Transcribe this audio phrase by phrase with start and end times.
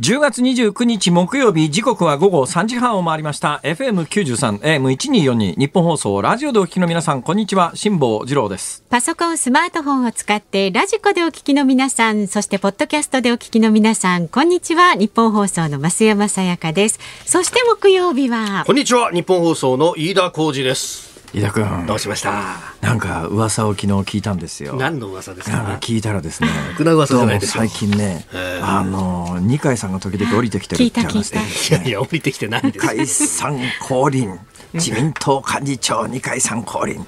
[0.00, 3.60] 10月29日木曜日時刻は午後3時半を回りました。
[3.62, 7.70] FM93 AM1242 日本放送ラジオでお聞きの皆さんこんにちは。
[7.76, 8.82] 辛坊治郎です。
[8.90, 14.96] パソコン、スマートフォンを使ってラジコでお聞きの皆さん、そしてポッドキャストでお聞きの皆さん、こんにちは。
[14.96, 16.98] 日本放送の増山さやかです。
[17.24, 19.12] そして木曜日は、こんにちは。
[19.12, 21.86] 日本放送の飯田浩二です飯田君。
[21.86, 22.32] どうしました？
[22.80, 24.76] なんか噂を昨日聞いたんですよ。
[24.76, 28.62] 何の噂ですなんかか聞いたらですねろくな噂じゃないどうもですよ最近ねええ。
[28.62, 31.38] あの二階さんが時々降りてきてるって話で。
[31.38, 32.86] 聞いた聞いいやいや降りてきてないです。
[32.86, 34.38] 解散降臨。
[34.74, 37.04] 自民党幹事長二階さん降臨。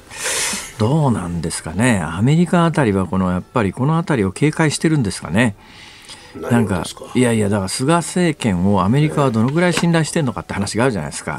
[0.79, 2.01] どうなんですかね。
[2.01, 5.55] アメリカあたりはこのやっぱりこのあたりを警戒してるんですかね
[6.41, 6.85] なんか
[7.15, 11.39] いやいやだから菅政権をアメリカはどのぐらい信頼してるのかって話があるじゃないですか、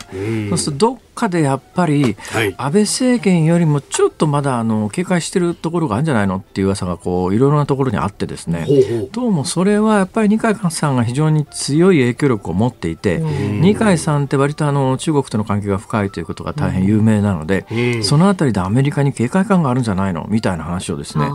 [0.50, 2.56] そうするとどっかでやっぱりはい。
[2.58, 8.68] 安倍政権よりもちょっとまだあの警戒してるところがあるんじゃないのっていう噂がこういろいろなところにあってですね。
[9.12, 18.03] どうもそれはやっぱり二階さんが非常に強い影響力を持っていて二階さんって割とあの中国との関係が深いということが大変有名なので、うん。
[18.03, 21.30] そのあたりでアメリカに警戒感があるんじゃないのみたいな話をですね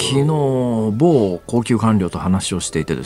[0.00, 3.05] 昨日某高級官僚と話をしていてです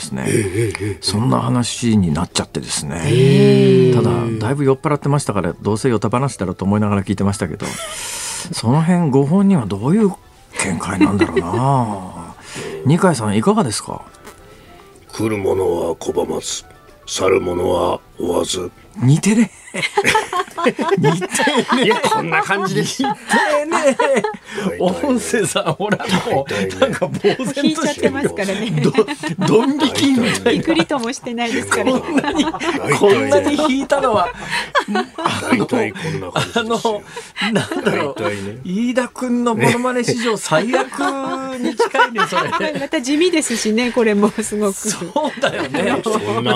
[1.01, 3.93] そんな話になっちゃってですね。
[3.93, 7.65] ただだいぶ酔っ払ってましたからどうせヨタ話だろうと思いながら聞いてましたけど
[8.53, 10.09] その辺ご本人はどういう
[10.65, 12.33] 見解なんだろうな。
[12.85, 14.01] 二階さんいかがですか？
[15.13, 16.63] 来る者は拒まず
[17.05, 18.71] 去る者は追わず。
[18.97, 19.49] 似てね。
[20.97, 21.85] 似てね。
[21.85, 22.83] いやこんな感じで。
[22.83, 23.15] す似て
[23.65, 23.97] ね。
[24.79, 25.97] 音声さんほら
[26.29, 28.71] もうなんか呆然としてる引いちゃってますからね。
[28.81, 28.91] ど
[29.47, 30.51] ドン引きみたいな。
[30.51, 31.91] びくりともしてないですから。
[31.93, 34.27] こんなにこんなに引いたのは
[35.41, 37.01] 大体こんな感じあですよ。
[37.43, 38.21] のなんだろう。
[38.21, 38.57] ね。
[38.65, 40.99] 飯田君のモノマネ史上最悪
[41.59, 42.73] に近いねそれ。
[42.79, 44.73] また地味ですしね、これもすごく。
[44.73, 45.95] そうだよね。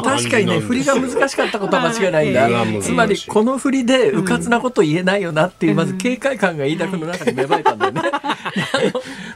[0.03, 8.01] 確かにね振りが難しかったことは間違いないんだ、まあええつまりこの振りでうかつなこと言えないよなっていうまず警戒感が飯田君の中に芽生えたんだよね、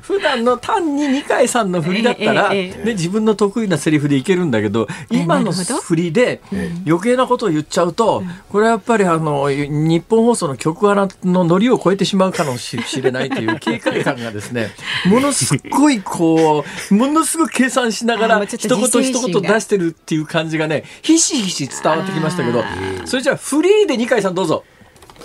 [0.02, 6.42] 普段の単に二階さんの振りだったら、ね、自分の得意なセリフでいけるんだけど今の振りで
[6.86, 14.70] 余計なことを言っちゃうとこれはやっぱりあの日本放送の局アナのノリを超えてしまうかもしれないという警戒感がですね
[15.06, 22.64] ものすごいこうものすごく計算しながら一言一言出してるっていう感じがねひしひし伝わってきましたけど
[23.06, 24.64] それじゃあフリーで二階さんどうぞ。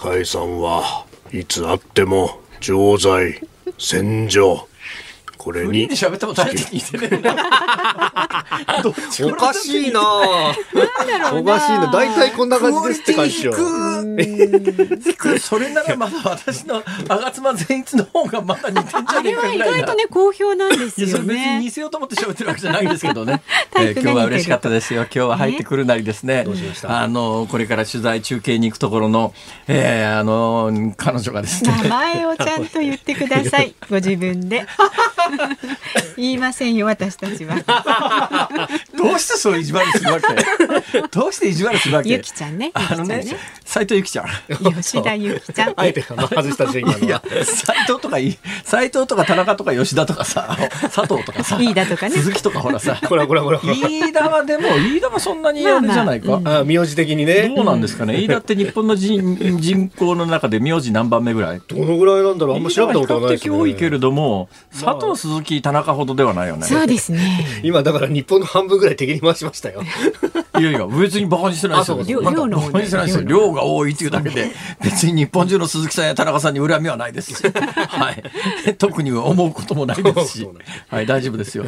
[0.00, 3.40] 解散はいつあっても常在
[3.78, 4.68] 戦場
[5.44, 5.88] これに。
[5.90, 8.80] 喋ったことないって聞いてねえな。
[8.82, 10.00] どっちおかしいな。
[10.00, 11.90] ぁおかしいな。
[11.92, 15.38] 大体こんな感じですって感じでしょ低く。
[15.38, 21.70] それならまだ私の吾妻善逸の方がまだ似てんじゃねえあれは意外とね、好評なんですよいやそれ別に似ね。
[21.70, 24.02] せようと思って喋ってるわけじゃないんですけどね、タイプが似てる。
[24.02, 25.02] 今日は嬉しかったですよ。
[25.02, 26.46] 今日は入ってくるなりですね。
[26.84, 29.34] あのこれから取材中継に行くところの、
[29.68, 31.74] えーあの彼女がですね。
[31.82, 33.74] 名前をちゃんと言ってください。
[33.90, 34.66] ご自分で。
[36.16, 37.56] 言いませんよ、私たちは。
[38.96, 41.02] どうしてそう意地悪するわけ？
[41.10, 42.10] どうして意地悪するわけ？
[42.10, 42.70] ゆきちゃんね。
[42.74, 44.26] あのねゆきちゃん斉藤由貴ちゃん。
[44.82, 45.74] 吉田ゆきちゃん。
[45.76, 52.16] あえてあの外した順位いや斉藤とかいい斉藤とか田中とか吉田とかさ佐藤とかさ飯田とかね。
[52.16, 57.52] 鈴木とかほらさこれこれこれ飯田はでも飯田はそんなにあれじゃないか、あ名字的にね。
[57.54, 59.20] どうなんですかね、飯田って日本の人
[59.58, 61.60] 人口の中で名字何番目ぐらい？
[61.66, 62.56] どのぐらいなんだろう？
[62.56, 66.66] あんま調べたことがないです比較的多いけねれども、佐藤鈴木田中ほどではないよね。
[66.66, 67.46] そうですね。
[67.64, 69.82] 今だから日本の半分ぐらい敵に回しましたよ。
[70.60, 72.02] いやいや別にバカにしてないですよ。
[72.04, 73.24] 量量のバカにしてないですよ。
[73.24, 77.32] 量が多いっていうだけで別に日本中の鈴木さんや田中さんに恨みはないです
[77.88, 78.74] はい。
[78.76, 80.48] 特に思うこともないですし。
[80.88, 81.64] はい大丈夫ですよ。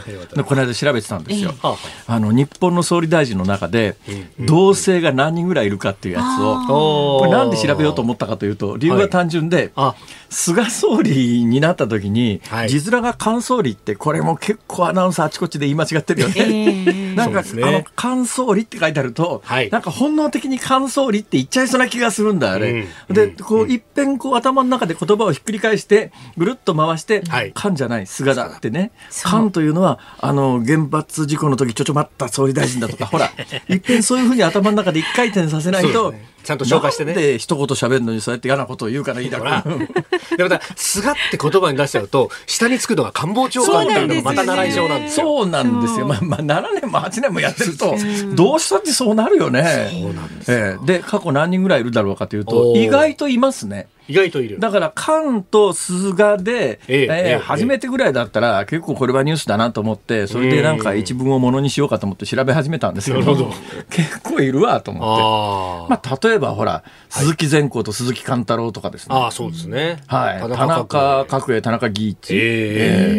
[0.46, 1.78] この間調べてたんですよ、はあは
[2.08, 2.20] あ。
[2.20, 3.96] の日本の総理大臣の中で
[4.40, 9.94] 同性が何人ぐらいいるかっていうやつをこれなんで調べようと思ったかというと理由は単純で、あ
[10.28, 12.68] 菅総理になった時に、はい。
[12.68, 16.34] 字面が関総理ってこれも結構アナウンサーあちこちで言い間違ってるよね。
[16.38, 17.62] えー なんか、ね。
[17.62, 19.70] あの、乾総理って書いてあると、はい。
[19.70, 22.72] なんか本能的に乾総理って言っちゃいそうな気がするんだ、あれ。
[23.08, 23.30] で、うん。
[23.30, 23.36] うん。
[23.36, 27.52] こう、いっぺんこう頭の中で言葉をひっくり返して、ぐるっと回して、はい。
[27.54, 28.90] 乾じゃない、菅だってね。
[29.08, 29.32] そう。
[29.32, 33.32] 乾というのは、あの、原発事故の時ちょちょ待った総理大臣だとか、ほら、
[33.68, 36.12] いっぺんそういうふうに頭の中で一回転させないと、
[36.46, 39.78] ちゃんと消化してねなんで一言喋るのにそうやって嫌なことを言うからいいだほらろう。
[40.38, 45.26] でまた「菅」って言葉に出しちゃうと下につくのが官房長官っていうのがまた習い性なんですよ。
[45.26, 46.06] そうなんですよ。
[46.06, 47.96] まあ、まあ、7年も8年もやってると、
[48.34, 49.90] どうしたってそうなるよね。
[49.92, 53.88] そうなんですええで、過去何人ぐらいいるだろうかというと、意外といますね。
[54.08, 54.60] 意外といる。
[54.60, 63.52] だから、関と菅で、えええ初めてぐらいだったら、結構これはニュースだなと思って、それでなんか一文をものにしようかと思って調べ始めたんですけど、ど
[63.90, 65.90] 結構いるわと思って。
[65.90, 69.14] まあ、例えばほら、鈴木善光と鈴木貫太郎とかですね。
[69.16, 70.02] あーそうですね。
[70.06, 70.40] はい。
[70.40, 72.34] 田中角角栄、田中義一。
[72.34, 73.12] え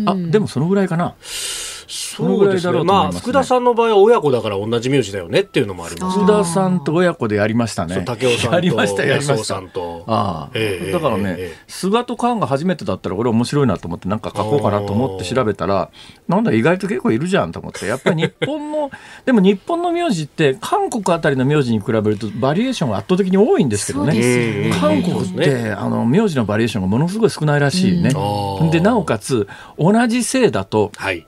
[0.00, 1.14] えあ、でもそのぐらいかな。
[2.22, 7.94] のぐらいだろうと思いますねまあ福田さんの場合は親子だから同じ名字だよねっていうのもあります福田さんと親子でやりましたね。
[7.94, 9.60] そう武雄さんとやりました、やりました安尾さ。
[9.60, 10.04] んと。
[10.06, 15.90] ああええだからね、ええ菅と菅が初めてだったら、これ面白いなと思って、なんか書こうかなと思って調べたら、
[16.28, 18.90] なんだ、意外と結構いるじゃんと思って、やっぱり日本の、
[19.24, 24.70] でも日本の名字って、韓国あたりの名字に比べると、バリエーションが圧倒的に多いんですけどね。
[24.80, 28.10] 韓国って、あの名字のバリエーションがものすごい少ないらしいね。
[28.70, 29.48] でなおかつ
[29.78, 31.26] 同じ姓だとはい。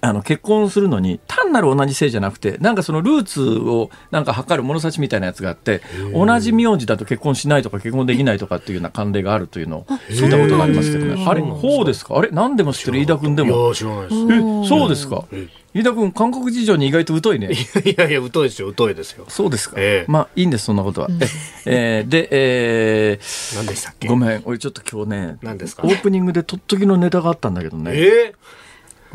[0.00, 5.80] あの結婚するのに単なる同じ姓じゃなくてなんかそのルーツをなんか測る物差しみたいなやつがあって
[6.12, 11.24] 同じ名字だと結婚しないとか結婚できないとかっていうような慣例があるというのを聞いたことがありますけどね。
[11.26, 12.16] あれほうですか？
[12.18, 12.98] あれ何でも知ってる？
[12.98, 14.14] 飯田君でいもや知らないです。
[14.14, 15.24] えそうですか？
[15.32, 17.50] え飯田君韓国事情に意外と疎いね。
[17.52, 19.24] いやいや、疎いですよ、疎いですよ。
[19.28, 20.10] そうですか、ええ。
[20.10, 21.08] まあいいんですそんなことは、
[21.66, 24.08] ええーで、えー何でしたっけ？
[24.08, 25.82] ごめん俺ちょっと今日ね何ですか？
[25.86, 27.92] オープニングでとっときのネタがあったんだけどね。
[27.94, 28.34] え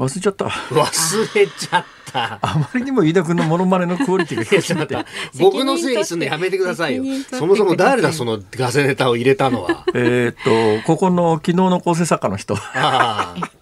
[0.01, 2.39] 忘れちゃったー、忘れちゃった。
[2.41, 4.97] あまりにも飯田君のモノマネのクオリティが低すぎて
[5.39, 7.03] 僕のせいにすんのやめてくださいよ。
[7.29, 9.85] そもそも誰だ、そのガセネタを入れたのは。
[9.93, 13.60] えーっとここの昨日の構成作家の人ああ。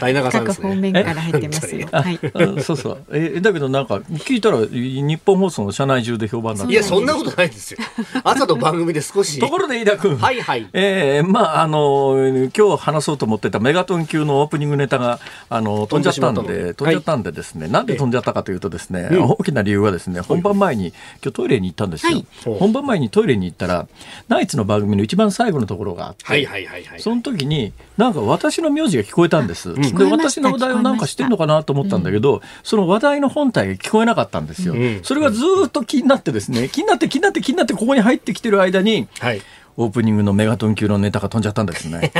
[0.00, 0.76] 大永さんで各方すね。
[0.76, 1.88] 面から入ってますよ。
[1.92, 2.18] はい。
[2.58, 7.78] あそうそうえだけどなんか聞いたら日本放送の社内中で評判になっていや、そんなことないですよ。
[8.24, 9.38] 朝の番組で少し。
[9.38, 10.68] ところで飯田君はいはい。
[10.72, 12.16] えーまああの
[12.54, 22.26] 今日話そうと思ってたメガトン級のオープニングネタがあの飛んじゃったんで飛んじゃったんでですね、なんで飛んじゃったかというとですね、大きな理由はですね本番前に今日トイレに行ったんですよ、はい
[22.58, 23.86] 本番前にトイレに行ったら
[24.28, 27.00] ナイツの番組の一番最後のところがあって、はいはいはいはい。
[27.00, 29.51] その時になんか私の名字が聞こえたんです。
[29.54, 34.74] で聞こえました私の話題をなんかしてんのかなと思ったんだけど、その話題の本体が聞こえなかったんですよ。
[34.74, 39.42] うんそれがずーっと気になってですね、気になって気になって気になってここに入ってきてる間に、はい。
[39.76, 42.12] オープニングのメガトン級のネタが飛んじゃったんですね。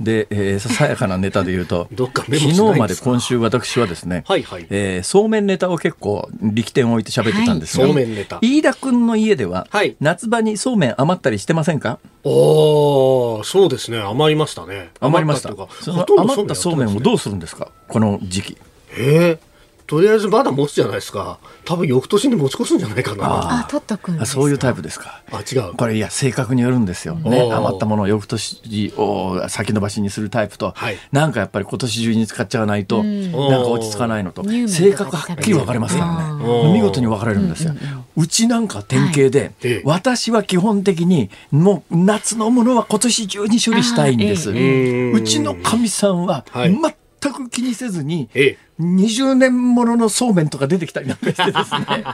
[0.00, 4.66] で、えーささやかなネタで言うと、 どっかメ昨日まで今週私はですね、はいはい。
[4.70, 8.38] えーそうめんネタを結構力点を置いて喋ってたんですが、はいそうめんネタ。
[8.40, 9.96] 飯田君の家では、はい。
[10.00, 11.98] 夏場にそうめん余ったりしてませんか？
[12.24, 13.98] おー、そうですね。
[13.98, 14.90] 余りましたね。
[15.00, 15.50] 余りました。
[15.50, 17.68] 余ったそうめんをどううするんですか？
[17.88, 18.56] この時期。
[18.96, 19.49] えー
[19.90, 21.40] とりあえずまだ持つじゃないですか。
[21.64, 23.62] 多分翌年に持ち越すんじゃないかな。
[23.62, 24.40] あ、取っとくんですか？
[24.40, 25.20] あそういうタイプですか。
[25.32, 25.74] あ、違う。
[25.74, 30.96] これいや性格によるんですよ、ね、余ったものを翌年を先延ばしにするタイプと、はい。
[31.10, 33.32] なんかやっぱり今年中に使っちゃわないと、ん。
[33.32, 34.44] なんか落ち着かないのと。
[34.68, 36.44] 性格はっきり分かれますからね。
[36.44, 37.74] うん見事に分かれるんですよ、
[38.16, 39.82] うちなんか典型で、ええ。
[39.84, 46.78] 私は基本的にもう夏のものは今年中に処理したいんです、うちのかみさんははい。
[47.20, 52.04] 全く気にせずに、ええ20年もののそうめんとか出てきたりなんかしてですね。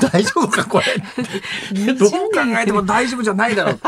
[0.12, 2.18] 大丈夫かこれどう考
[2.60, 3.80] えても大丈夫じゃないだろう。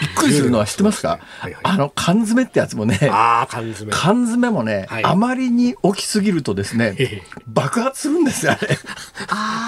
[0.00, 1.18] びっくりするのは知ってますか？
[1.38, 1.60] はいはい。
[1.62, 3.92] あの缶詰ってやつもね缶詰。
[3.92, 5.04] 缶詰もね、はい。
[5.04, 7.22] あまりに大きすぎるとですねええ。
[7.46, 8.78] 爆発するんですよあれ。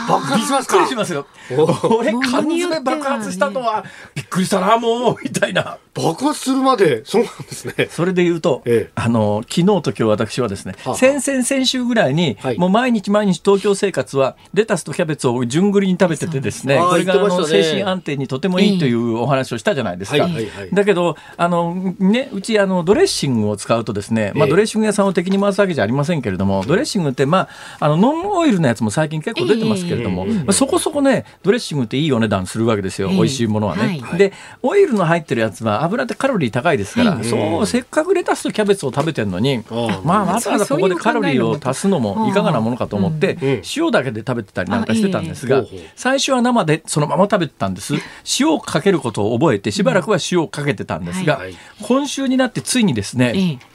[0.09, 0.79] 爆発しますか？
[0.79, 1.27] びっくりしますよ。
[1.51, 5.79] お俺缶詰爆発したとはびっくりしたなもうみたいな。
[5.95, 7.89] 爆発するまで、そうなんですね。
[7.89, 8.93] それで言うと、ええ。
[8.97, 10.97] あの昨日と今日私はですね、はあ
[11.43, 12.59] 先々先週ぐらいに、はい。
[12.59, 20.29] もう毎日毎日東京生活はレタスとキャベツを順繰りに食べててですねこれがあの精神安定にとてもいいというお話をしたじゃないですか。
[20.73, 27.49] だけどあのねうちあのドレッシングを使うとですね、まあええドレッシング屋さんを敵に回すわけじゃありませんけれども、ドレッシングってま
[27.81, 34.01] ああのノンオイルのやつも最近結構出てますけれども、そこそこねドレッシングっていいお値段するわけですよ、ええ美味しいものはね。
[34.03, 34.19] はい。
[34.19, 37.25] でオイルの入ってるやつは油ってカロリー高いですから、はい。
[37.25, 39.65] そうせっかくレタスとキャベツを食べてるのに、
[40.05, 43.63] まあわざわざここでカロリーを足すのもいかがなものかと思って、うん。
[43.77, 45.65] 塩だけで食べてたりなんかしてたんですが、
[45.97, 47.95] 最初は生でそのまま食べてたんです。
[48.39, 51.55] 塩をかけることを覚えてしばらくは塩をかけてたんですが、はい。
[51.83, 53.74] 今週になってついにですね、ええ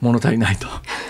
[0.00, 0.68] 物足りないと。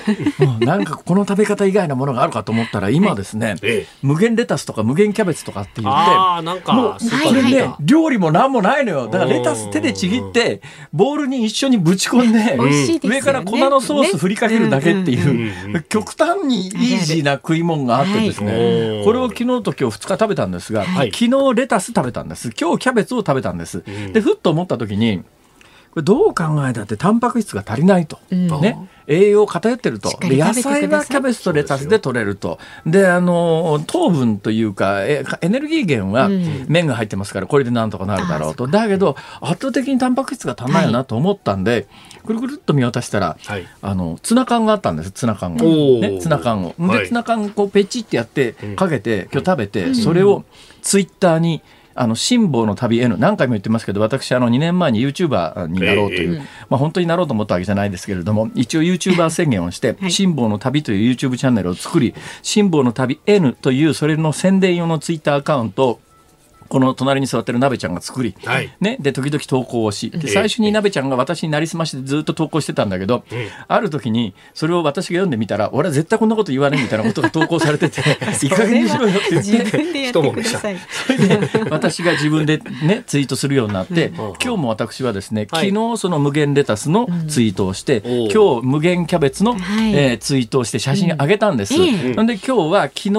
[0.45, 3.87] もうなんかこの食べ方以外のものがあるかと思ったら今ですね、ええ。
[4.02, 7.75] 無限レタスとか無限キャベツとかって言ってああ、なんもか、うそれね。
[7.80, 9.09] 料理も何もないのよ。
[9.09, 12.57] だからレタス手でちぎってボウルに一緒にぶち込んで、ね。
[13.02, 19.04] 上から粉のソース振りかけるだけっていう、極端にイージーな食い物があってですね、はい。
[19.04, 21.12] これを昨日と今日2日食べたんですが、はい。
[21.12, 22.50] 昨日レタス食べたんです。
[22.59, 25.23] 今日キャベツを食べたんです、でふっと思った時に
[25.90, 28.49] これどう考えたってタンパク質が足りないと、うん。
[28.61, 28.88] ね。
[29.07, 30.11] 栄養偏ってると。
[30.21, 32.59] で野菜はキャベツとレタスで取れると。
[32.85, 36.66] であの糖分というかえエネルギー源はうん。
[36.68, 38.66] 麺が入ってますからこれでなんとかなるだろうと。
[38.66, 41.87] だけど圧倒的にタンパク質が足んないよなと思ったんで、
[42.26, 43.66] くるくるっと見渡したら、はい。
[43.80, 46.75] あのツナ缶があったんですツナ缶が、ね、ツナ缶を。
[46.78, 47.07] で、はい。
[47.09, 48.76] ツナ缶こうペチってやってん。
[48.76, 50.45] かけて今日食べて、それを
[50.83, 51.62] ツイッターに
[52.00, 56.38] あの辛抱の旅 N 何回も言ってますけど私あの2年前に YouTuber になろうという、え
[56.69, 60.11] まあ、本当になろうと思ったわけじゃないですけれども一応 YouTuber 宣言をして「はい。
[60.12, 66.00] 辛抱の旅」という YouTube チャンネルを作り「辛抱の旅 N」というそれの宣伝用のツイッターアカウントを
[66.68, 68.75] この隣に座ってる鍋ちゃんが作り、はい。
[68.80, 73.25] ね、で時々投稿をしで最初に鍋ちゃんが私になりすましてずっと投稿してたんだけど、
[73.66, 78.00] ある時にそれを私が読んでみたら俺は絶対こんなこと言わねえみたいなことが投稿されてて
[78.42, 79.78] いい加減にしろよって言っ自て。
[79.78, 80.76] 分でやってください。
[81.06, 84.14] それで私が自分でねツイートするようになって、ん。
[84.14, 85.70] 今日も私はですね、はい。
[85.70, 88.28] 昨日その無限レタスのツイートをして、おう。
[88.32, 89.94] 今日無限キャベツの、はい。
[89.94, 91.75] えーツイートをして写真上げたんです。
[91.75, 91.78] う
[92.22, 93.12] んで今日は昨日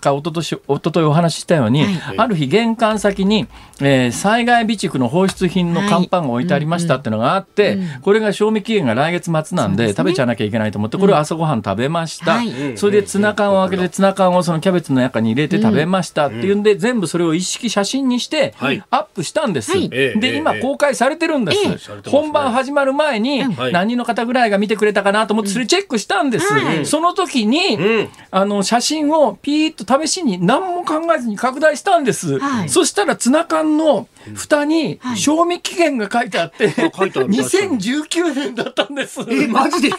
[0.00, 2.18] か一昨年一昨日お話ししたように、はい。
[2.18, 3.46] ある日玄関先に、
[3.80, 12.76] えー災害備蓄の放出品の乾パンが置いてありましたっていうのがあって、うんうんこれが賞味期限が来月末なんで食べちゃわなきゃいけないと思ってこれを朝ごはん食べました、はい。
[12.76, 18.82] それでツナ缶を開けてツナ缶をそのキャベツの中に入れて食べましたっていうんで、全部それを一式写真にしてはい。
[18.90, 20.58] アップしたんです、で今え。
[20.58, 23.72] え公開されてるんです、本番始まる前にはい。
[23.72, 26.86] 何人の方ぐらいが見てくれたかなと思ってそれチェックしたんです、はい。
[26.86, 28.08] その時に、うん。
[28.30, 32.68] あの写真をピーッと試しに何も考えずに拡大したんです、はい。
[32.68, 35.16] そしたらツナ缶の蓋にはい。
[35.18, 39.20] 賞味期限が書いてあって、書いてある 2019年だったんです。
[39.28, 39.94] え、マジ で？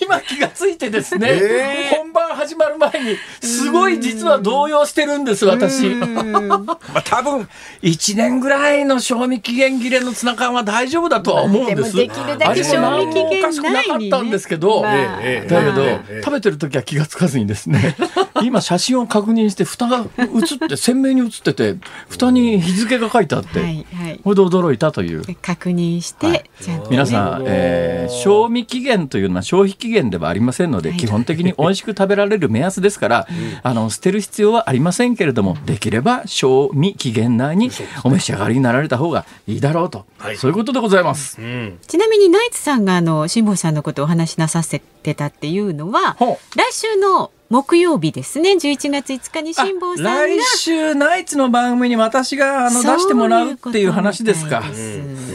[0.00, 1.96] 今気がついてですね、えー。
[1.96, 5.88] 本番始まる前にすごい実は動揺してるんです私。
[5.94, 7.48] まあ多分。
[7.82, 11.96] 1年ぐらいの賞味期限切れのツナ缶は大丈夫だとは思うんです。
[11.96, 17.96] でもできるだけ味も何もおかしくなかったんですけど、まあええだけど、ええ食べてる時は気がつかずにですね
[18.42, 21.78] 今写真を確認して蓋が写って鮮明に写ってて
[22.08, 24.20] 蓋に日付が書いてあって、はいはい。
[24.22, 25.22] これで驚いたという。
[25.42, 33.26] 確認して、はいちゃんとね皆さん、えー賞味期限というのは消費期限ではありませんので、はい基本的に美味しく食べられる目安ですから、
[33.62, 37.70] あの捨てる必要はありませんけれども、できれば賞味期限内に
[38.04, 41.40] お召し上がりになられた方がいいだろうと、はいそういうことでございます。
[41.40, 41.78] うん。
[41.86, 46.16] ちなみにナイツさんがあの辛坊さんのことをお話しなさせてたっていうのは
[46.56, 48.52] 来週の木曜日ですね。
[48.52, 50.26] 11月5日に辛坊さんが。
[50.26, 54.64] 来週ナイツの番組に私があの出してもらうっていう話ですか。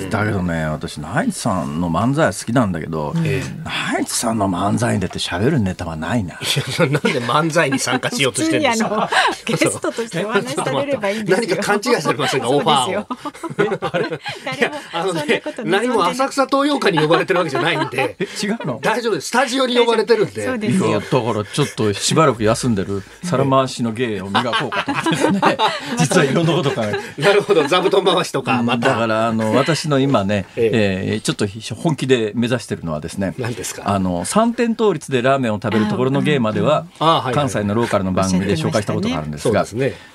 [0.10, 3.42] だけどね私ナイツさんの漫才は好きなんだけど、え
[3.94, 6.38] ナイツさんの漫才に出て喋るネタはないな。
[6.80, 6.88] え。
[6.88, 9.10] なんで漫才に参加しようとしてるんです普通にあの か
[9.46, 11.48] ゲストとしてお話しされればいいんですよ。
[11.48, 12.50] 何か勘違いされませんか？
[12.50, 13.08] オファーを。
[14.92, 18.80] あのそんなねこと、望んで何も浅草東洋館に呼ばれてるわけじゃないんで、え 違うの？
[18.82, 19.28] 大丈夫です。
[19.28, 20.46] スタジオに呼ばれてるんで。
[20.46, 20.88] そうですよ。
[20.88, 25.42] いやだからちょっとしばらく休んでる皿回しの芸を磨こうかと思ってですね
[26.00, 27.22] 実はいろんなこと考えて。
[27.22, 28.90] なるほど、座布団回しとか、また。
[28.90, 31.16] だからあの私の今ね、ええ。
[31.18, 33.84] ーちょっと本気で目指してるのはですね何ですか？
[33.86, 36.86] あの三点倒立でラーメンを食べるところの芸までは
[37.34, 39.66] 関西のローカルの番組で紹介したことがあるんですが。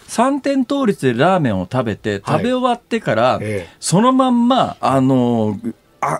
[0.08, 3.74] 三点倒立でラーメンを食べてはい食べ終わってから、ええ。
[3.80, 5.68] そのまんまあのあ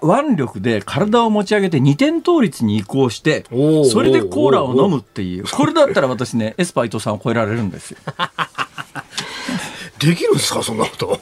[0.02, 3.44] 腕力で体を持ち上げて二点倒立に移行して
[3.90, 7.98] それでコーラを飲むっていうこれだったら私ねエスパー伊藤さんを超えられるんですよ。
[9.98, 11.20] できるんですか、そんなこと。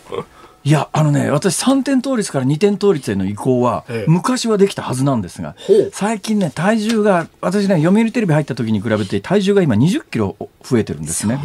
[0.67, 4.11] いやあのね私3点倒立から2点倒立への移行は、ええ。
[4.11, 5.57] 昔はできたはずなんですが
[5.93, 11.37] 最近ね体重が私ね読売テレビ入った時に比べて体重が今20キロ増えてるんですね。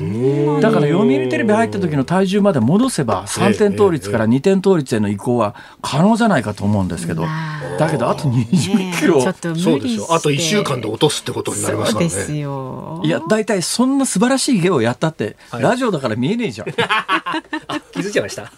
[0.61, 10.07] だから読売テレビ入った時の体重まで戻せば3点倒立から2点倒立への移行は可能じゃないかと思うんですけどまあだけどあと20ねキロそうですよ。
[10.11, 12.39] あと1して週間で落とすってことになりますからそうですね。
[12.39, 13.01] よ。
[13.03, 15.63] いや大体そんな素晴らしい芸をやったって、はい。
[15.63, 16.67] ラジオだから見えねえじゃん。
[17.91, 18.51] 気づいちゃいました。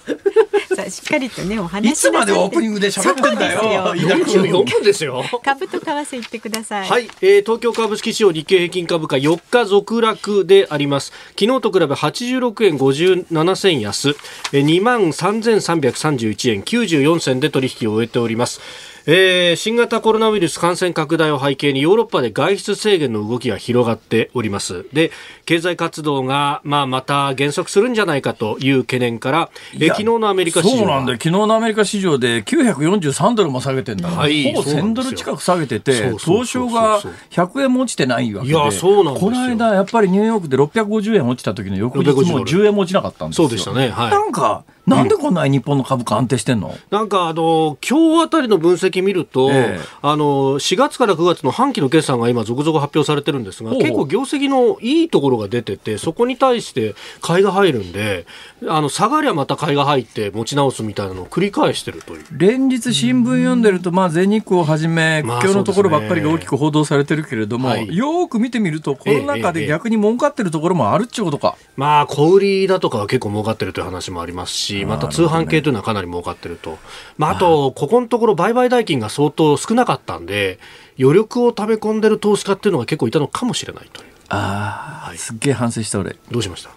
[0.75, 1.93] さあしっかりとねお話い。
[1.95, 3.59] つまでオープニングで喋ってんだよ。
[3.61, 4.15] そうですよ。
[4.15, 5.23] 飯田君44分ですよ。
[5.43, 6.89] 株と為替言ってください。
[6.89, 11.11] はい、えー東京株式市場日経平均株価4日続落であります。
[11.39, 14.09] 昨日と比べ86円57銭安。
[14.53, 18.61] えー2万3331円94銭で取引を終えております
[19.07, 24.85] えー、新型コロナウイルス感染拡大を背景にヨーロッパで外出制限の動きが広がっております。
[24.93, 25.11] で
[25.45, 43.47] 経済活動が、まあ、また減速するんじゃないかという懸念からえ昨日のアメリカ市場そうなんだ昨日のアメリカ市場で943ドルも下げてんだ、はい、ほぼ1000ドル近く下げてて東証が100円も落ちてないわけでいやそうなんこの間やっぱりニューヨークで650円落ちた時の翌日も10円も落ちなかったんですよ。
[43.47, 58.25] そうでしたね、はい、なんかなんでこんなに日本の株価安定してんの、なんかあの今日あたりの分析見ると、ええ、あの4月から9月の半期の決算が今続々発表されてるんですが結構業績のいいところが出ててそこに対して買いが入るんで
[58.67, 62.25] あの下がりゃまた買いが入って持ち直すみたいなのを繰り返してるという。
[62.31, 76.77] 連日新聞読んでると、まあ、全日空をはじめ苦境のところばっかりが大きく報道されてるけれども、まあね、よく見てみるとこの中で逆に儲かってるところもあるっちゅうことか、え、まあ小売りだとかは結構儲かってるという話もありますしまた通販系というのはかなり儲かってると、
[77.17, 80.59] まあ、あと、ここのところ売買代金が相当少なかったんで、
[80.99, 84.09] 余力を溜め込んでる投資家っていうのが結構いたのかもしれないという。
[84.29, 86.15] ああ、はい、すっげえ反省した俺。
[86.29, 86.69] どうしました？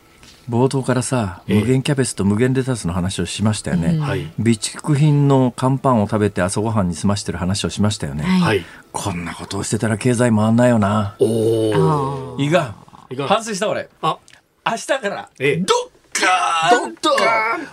[0.49, 11.17] 冒頭からさ、無限キャベツと無限レタスの話をしましたよね、はい、備蓄品の乾パンを食べて朝ごはんに済ましてる話をしましたよね、はい、こんなことをしてたら経済回んないよな。
[11.19, 12.75] おおいが
[13.27, 13.89] 反省した俺。
[14.03, 14.19] あ。
[14.67, 17.15] 明日から、ええ、どっカーンと。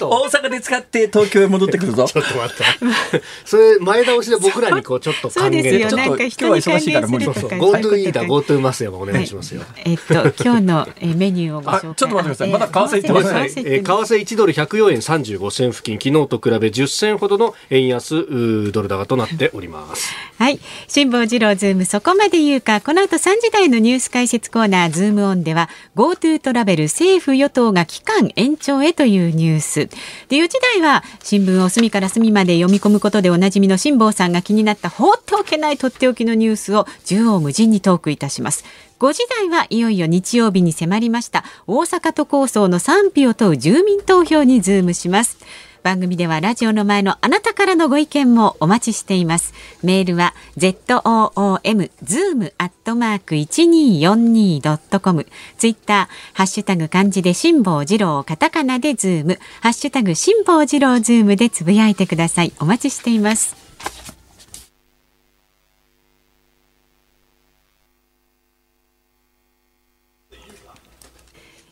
[0.09, 2.05] 大阪で使って東京へ戻ってくるぞ。
[2.09, 5.63] ちょっと待ってそれ前倒しで僕らにこうちょっと還元。
[5.63, 11.95] ちょっと今日は忙しいから無理 GoTo イーター GoTo マスヤもお願いしますよ、えっと今日のメニューをご紹介。
[11.95, 12.49] ちょっと待ってください。
[12.49, 20.13] まだ為替言ってますね、え為替1ドル104円35銭付近昨日と比べ10銭ほどの円安ドル高となっております。
[20.37, 20.59] はい。
[20.87, 22.81] 辛坊治郎ズームそこまで言うか。
[22.81, 29.85] この後3時台のニュース解説コーナーズームオンでは GoTo トラベル政府与党が期間延長へというニュース
[30.27, 38.63] で4時台は新聞を隅から隅まで読み込むことでおなじみの辛坊さんが気になった放っておけないとっておきのニュースを縦横無尽にトークいたします
[38.99, 45.39] 5時台はいよいよ日曜日に迫りました大阪都構想の賛否を問う住民投票にズームします
[45.83, 49.53] 番組ではラジオの前のあなたからのご意見もお待ちしています。
[49.83, 55.25] メールは zoom zoom アットマーク 1242.com
[55.57, 59.39] ツイッターハッシュタグ漢字で辛坊治郎カタカナでズーム。
[59.61, 62.53] ハッシュタグ辛坊治郎ズームでつぶやいてください。
[62.59, 63.55] お待ちしています。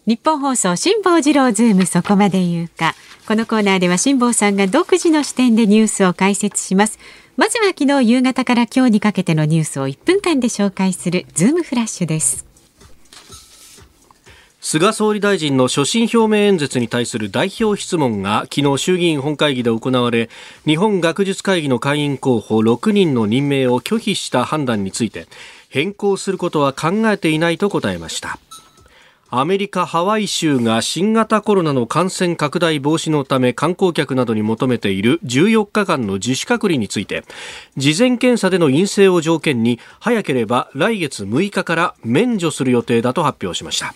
[0.09, 2.95] 日本放送辛坊治郎ズームそこまで言うか。
[3.29, 6.97] このコーナーでは辛坊さんが独自の視点でニュースを解説します。
[7.37, 12.47] まずは昨日夕方から今日にかけてのニュースを1分間で紹介するズームフラッシュです。
[14.61, 20.31] 菅総理大臣の所信表明演説に対する代表質問が昨日衆議院本会議で行われ
[20.65, 25.27] 日本学術会議の会員候補6人の任命を拒否した判断について
[25.69, 28.39] 変更することは考えていないと答えました。
[29.31, 37.23] アメリカ・ハワイ州が新型コロナの感染拡大防止のため観光客などに求めている14日間の自主隔離について
[37.77, 43.93] 事前検査での陰性を条件に早ければ来月6日から免除する予定だと発表しました。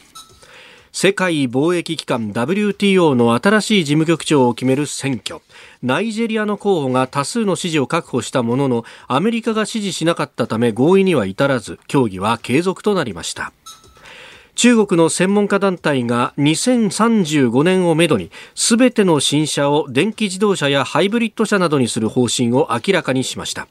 [0.96, 5.42] 世界貿易機関 WTO の新しい事務局長を決める選挙。
[5.82, 13.52] ナイジェリアの候補が多数の支持を確保したもののアメリカが支持しなかったため合意には至らず協議は継続となりました。
[14.56, 23.68] 中国の専門家団体が2035年をめどに全ての新車を電気自動車やハイブリッド車などにする方針を明らかにしました。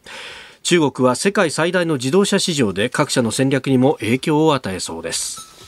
[0.62, 5.61] 中国は世界最大の自動車市場で各社の戦略にも影響を与えそうです。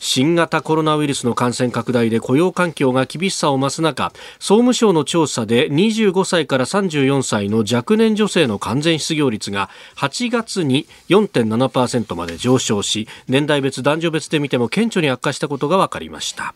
[0.00, 16.54] 新型コロナウイルスの感染拡大で雇用環境が厳しさを増す中総務省の調査で25歳から34歳の若年女性の完全失業率が8月に4.7%まで上昇し年代別男女別で見ても顕著に悪化したことが分かりました。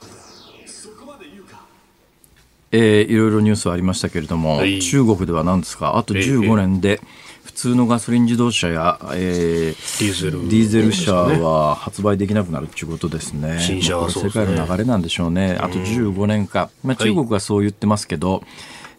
[2.74, 5.98] えー、いろいろニュースはありましたけれども、はい、中国では何ですか？
[5.98, 13.58] あと15年で、えー普通のガソリン自動車や、えー、ディーゼル、ディーゼル車は発売できなくなるということですね。
[13.60, 15.56] 新車は世界の流れなんでしょうね。
[15.60, 16.70] あと15年か。
[16.82, 18.42] まあ、中国はそう言ってますけど、はい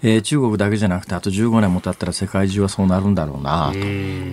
[0.03, 3.79] えー、中国だけじゃなくてあと15年も経ったら世界中はそうなるんだろうなと。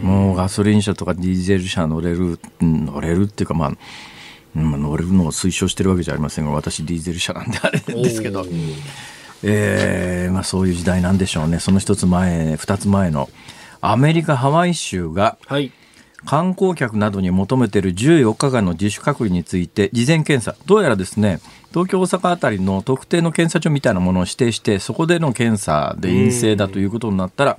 [0.04, 3.72] もうガソリン車とかディーゼル車乗れる乗れるっていうかまあ
[4.56, 8.44] 乗れるのを推奨してるわけじゃありませんが私ディーゼル車なんであれですけど、
[9.44, 11.60] えーまあ、そういう時代なんでしょうね。
[11.60, 13.30] その一つ前二つ前の
[13.80, 15.38] アメリカ・ハワイ州が、
[16.26, 21.40] 観光客などに求めている14日間の自主隔離について事前検査どうやらですね
[21.70, 27.58] 東京大阪あたりの特定の検査所みたいなものを指定してそこでの検査で陰性だということになったら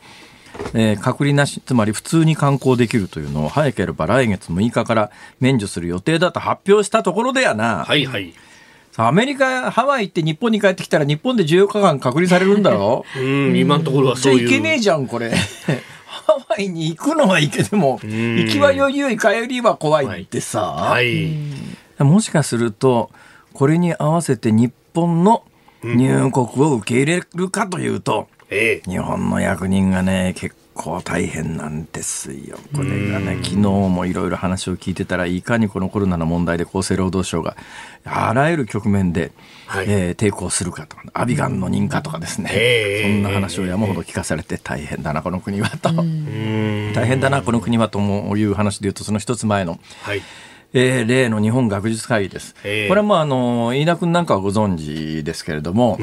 [0.74, 7.86] えー、隔離なし、つまり普通に観光できるというのを早ければ来月6日から免除する予定だと発表したところでやな。
[7.86, 8.34] はいはい。
[8.98, 13.06] アメリカ、ハワイ行って日本に帰ってきたら日本で14日間隔離されるんだろ？
[13.18, 14.48] うん、今のところはそういう。
[14.48, 15.32] あいけねえじゃん、これ。
[16.26, 21.34] ハワイに行くのはいいけども、行きは余裕い、帰りは怖いってさ、はい。
[22.00, 23.12] もしかすると、
[23.54, 25.44] これに合わせて日本の
[25.84, 28.90] 入国を受け入れるかというと、ええ。
[28.90, 32.58] 日本の役人がね、結構大変なんですよ。
[32.76, 37.56] これがね、昨日もいろいろ話を聞いてたら、いかにこのコロナの問題で厚生労働省が
[38.04, 39.32] あらゆる局面で、
[39.68, 45.90] はいえー抵抗するかとか、アビガンの認可とかですね、ええそんな話を山ほど聞かされて大変だな、この国はと。
[45.90, 46.94] うん。
[46.94, 50.22] 大変だな、この国はともいう話で言うと、その一つ前の、はい。
[50.74, 52.56] えー例の日本学術会議です。
[52.64, 56.00] ええこれはもうあの飯田君なんかはご存知ですけれども。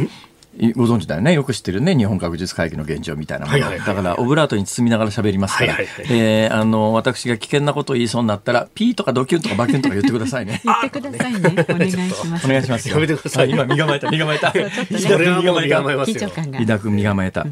[0.58, 1.32] いご存知だよね。
[1.32, 1.96] よく知ってるね。
[1.96, 6.18] 日本学術会議の現状みたいなもの、はいはいはいだからオブラートに包みながら喋りますから、はいはいはい。
[6.18, 10.60] えーあの私が危険なことを言いそうになったらピーとかドキュンとかバキュンとか言ってくださいね。
[10.64, 11.66] 言ってくださいね。
[11.68, 12.46] お願いします。
[12.46, 12.94] お願いしますよ。
[12.96, 13.48] やめてください。
[13.48, 14.52] あ今身構えた身構えた。
[14.52, 15.00] ちょっとね。
[15.00, 16.16] それはもう身構えますよ。
[16.16, 16.60] 緊張感が。
[16.60, 16.66] 飯。
[16.66, 17.46] 田君身構えた。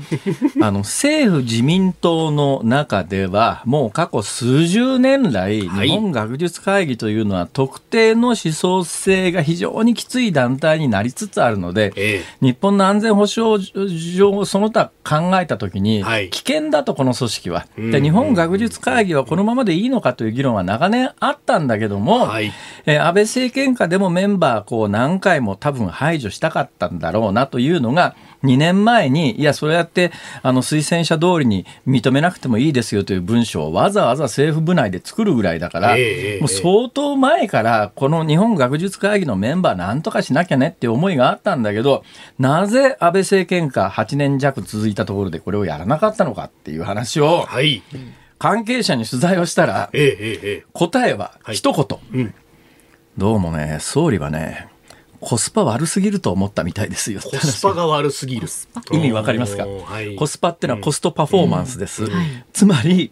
[0.60, 5.88] あの、政府自民党の中では、もう過去数十年来、はい。
[5.88, 12.22] 日本学術会議というのは特定の思想性が非常にきつい団体になりつつあるので、え。
[12.40, 16.30] 日本の安全保障上、その他考えたときに、はい。
[16.30, 17.66] 危険だと、この組織は。
[17.78, 17.90] うん。
[17.90, 22.52] で、日本学術会議はこのままでいいのかという議論は長年あったんだけども、はい。
[22.86, 35.96] えー安倍政権下でもメンバーこう何回も多分排除したかったんだろうなというのが、2年前に、いや、そうやってあの推薦者通りに認めなくてもいいですよという文書をわざわざ政府部内で作るぐらいだから、
[36.40, 42.04] もう相当前から、この日本学術会議のメンバーなんとかしなきゃねっていう思いがあったんだけど、
[42.38, 47.82] なぜ安倍政権下8年弱続いたところでこれをやらなかったのかっていう話を、はい。
[48.38, 51.98] 関係者に取材をしたら、ええ答えは一言。
[52.14, 52.16] え。
[52.18, 52.34] うん。
[53.16, 54.68] どうもね、総理はね、
[55.20, 57.20] コスパ悪すぎると思ったみたいですよ。
[57.22, 58.48] コスパが悪すぎる。
[58.92, 59.66] 意味わかりますか？
[59.66, 60.16] はい。
[60.16, 62.04] コスパってのはコストパフォーマンスです。
[62.52, 63.10] つまり、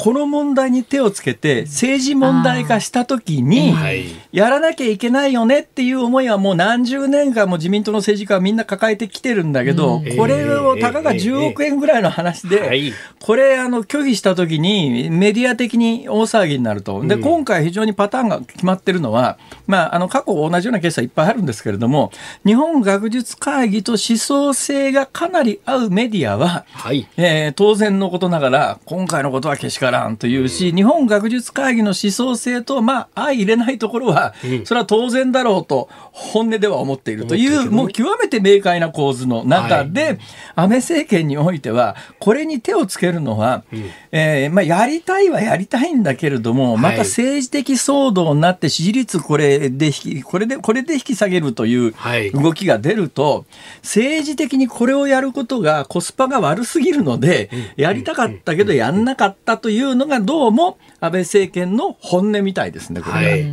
[0.00, 4.06] この問題に手をつけて政治問題化したときに、はい。
[4.32, 17.04] やらなきゃいけないよねっていう思いはもう何十年間も自民党の政治家はみんな抱えてきてるんだけど、うんこれをたかが10億円ぐらいの話で、はいこれあの拒否した時にメディア的に大騒ぎになると。
[17.04, 22.10] で、うん今回非常にパターンが決まってるのは、まあ、あの過去同じようなケースはいっぱいあるんですけれども、
[22.46, 27.06] 日本学術会議と思想性がかなり合うメディアは、はい。
[27.18, 34.66] えー当然のことながら、今回のことはけしからんというし、日本学術会議の思想性と、まあ、相入れないところは、うん。
[34.66, 40.18] それは当然だろうと、本音では思っているという、もう極めて明快な構図の中で、
[40.54, 43.64] 安倍政権においては、これに手をつけるのは、
[44.12, 52.30] えーまあ、やりたいはやりたいんだけれども、また政治的騒動になって支持率これで引き、これで、これで引き下げるというはい。
[52.30, 53.44] 動きが出ると、
[53.82, 63.18] 政治的にこれをやることがコスパが悪すぎるので、やりたかったけどやんなかったというのがどうも安倍政権の本音みたいですね、これは。
[63.18, 63.40] はい。
[63.42, 63.46] う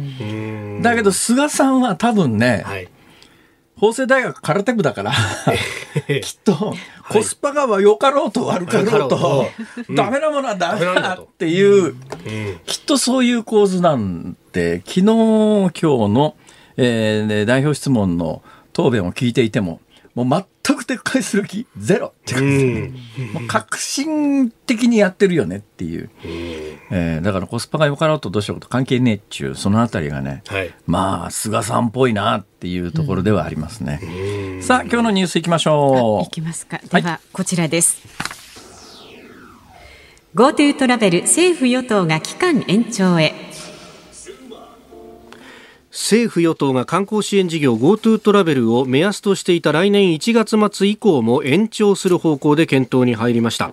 [0.74, 2.88] んだけど、菅さんは多分ね、はい。
[3.78, 5.12] 法政大学空手部だから、
[6.22, 6.74] きっと、
[7.10, 9.46] コスパが良かろうと悪かろうと
[9.96, 11.96] ダメなものはダメだっていう、うん。
[12.66, 16.36] きっとそういう構図なんで、昨日、今日の、
[16.78, 18.42] えーね代表質問の
[18.74, 19.80] 答弁を聞いていても、
[20.24, 21.68] もう全く撤回する気？
[21.78, 23.34] ゼロってう感じん。
[23.34, 26.10] もう革新的にやってるよねっていう。
[26.24, 30.74] えーだからコスパが良かろうとどうしようと関係ねえっちゅう、そのあたりがね、はい。
[30.86, 34.00] まあ、菅さんっぽいなっていうところではありますね。
[34.62, 36.80] さあ、今日のニュースいきましょいきますか。
[36.80, 38.02] では、こちらです。
[40.34, 43.34] GoTo トラベル政府与党が期間延長へ。
[45.98, 53.72] 政府与党が観光支援事業 GoTo トラベルを目安としていた来年1月末以降も延長する方向で検討に入りました、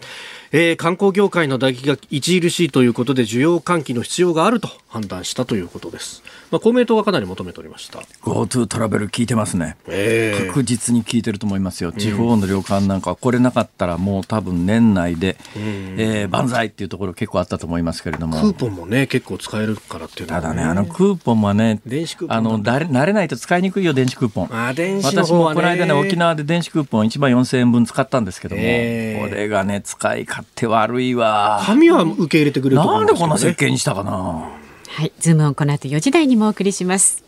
[0.51, 8.03] えー観光業界の打撃が著しいということで需要喚起の必要があると判断したということです、まあ、公明党がかなり求めておりました、う。
[8.23, 9.77] GoTo トラベル聞いてますね。
[9.89, 11.93] え確実に聞いてると思いますよ。
[11.93, 18.41] 地方の旅館なんかはこれなかったらもう多分年内で、えー万歳っていうところ結構あったと思いますけれども。
[18.41, 24.45] クーポンもね結構使えるからっていうのはただね、あのクーポンはね、電子クーポンあの、だれ慣れないと使いにくいよ、電子クーポン。
[24.47, 31.63] あー電子の私もこの間ね、沖縄で電子クーポン1万4000円分使ったんですけども、えーこれがね、使い勝手悪いわ。
[31.65, 34.64] 紙は受け入れてくれるなんでこんな設計にしたかな。
[34.97, 37.25] はい、ズームオンこの後4時台にもお送りします。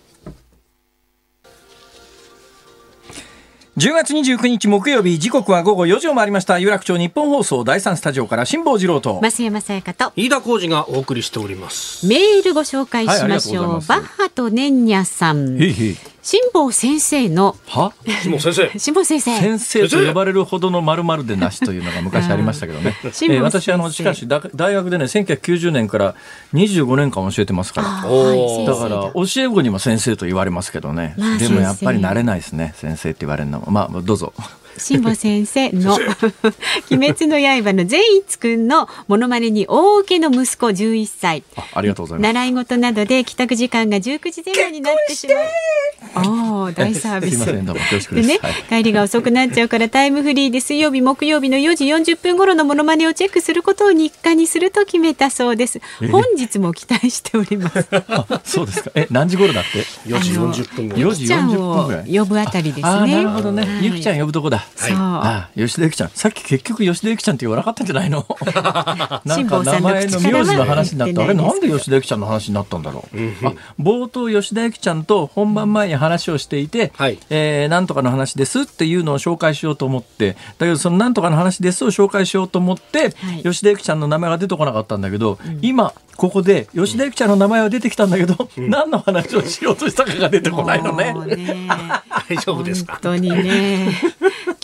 [3.77, 6.61] 10月29日木曜日時刻は午後4時を回りました。
[6.61, 9.19] 有楽町日本放送第3スタジオから辛坊治郎と。
[9.21, 10.13] 増山さやかと。
[10.15, 12.07] 飯田浩二がお送りしております。
[12.07, 15.61] メールご紹介しましょう,、はいうバッハとネンニャさん。
[15.61, 17.93] へいへい辛坊先生のは？
[18.29, 18.69] もう先生？
[18.77, 19.39] 辛坊先生。
[19.39, 26.17] 先生と呼ばれるほどの〇〇でなしというのが昔ありましたけどね、えー私あのしかしだ大学でね1990年から
[26.53, 28.01] 25年間教えてますから。
[28.01, 32.75] あおーはいだから教え子にも先生と言われますけどね、まあでもやっぱり慣れないですね。
[32.77, 33.71] 先生って言われるのも。
[33.71, 34.33] まあどうぞ
[34.79, 35.95] 辛坊先生の
[36.91, 41.43] 鬼滅の刃の善逸くんのモノマネに大受けの息子11歳。
[41.57, 42.35] あありがとうございます。
[42.35, 46.27] 習い事などで帰宅時間が19時前後になってしまう。
[46.29, 47.39] おお大サービス。
[47.45, 48.55] すいませんどうも恐縮でね、はい。
[48.69, 55.81] 帰りが遅くなっちゃうからタイムフリーで水曜日木曜日の4時40分頃のモノマネをチェックすることを日課にすると決めたそうです。
[56.11, 57.87] 本日も期待しております。
[58.09, 58.91] あそうですか。
[58.95, 62.19] え何時頃だって？4時40分後4時ちゃん40分をぐらい。
[62.19, 62.83] 呼ぶあたりですね。
[62.83, 63.85] なるほどね、はい。
[63.85, 64.97] ゆきちゃん呼ぶとこだそう。
[64.97, 66.11] あ吉田ゆきちゃん。
[66.11, 68.27] さっき結局吉田ゆきちゃんって言わなかったんじゃないの？
[69.25, 71.23] なんか名前の名字の話になった。
[71.23, 77.19] あれなんで吉田ゆきちゃんの話になったんだろう、あ冒頭吉田ゆきちゃんと本番前に話をしていて、はい。
[77.31, 80.37] えーなんとかの話ですっていうのを紹介しようと思って。
[80.59, 83.43] だけどそのなんとかの話ですを紹介しようと思って、はい。
[83.43, 91.13] 吉田ゆきちゃんの名前が出てこなかったんだけど、今ここで吉田ゆきちゃんの名前は出てきたんだけど、何の話をしようとしたかが出てこないのね。
[91.15, 91.69] ね。
[92.29, 92.95] 大丈夫ですか？
[92.95, 93.93] 本当にね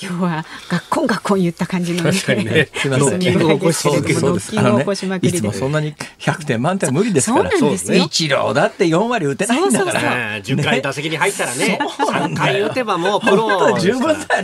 [0.01, 2.69] 今日は学校学校言った感じの確かにね。
[2.75, 3.07] すいません。
[3.07, 4.21] ノッキングを起こしそうです。
[4.21, 7.51] 続けるノッキングを起こしまくりでいつもそんなに100点満点無理ですから。
[7.51, 8.05] そうなんですよ。
[8.05, 9.93] 一郎だって4割打てないんだから。
[9.93, 14.37] そうそうね10回打席に入ったらね3回打てばもうプロ本当十分ですだ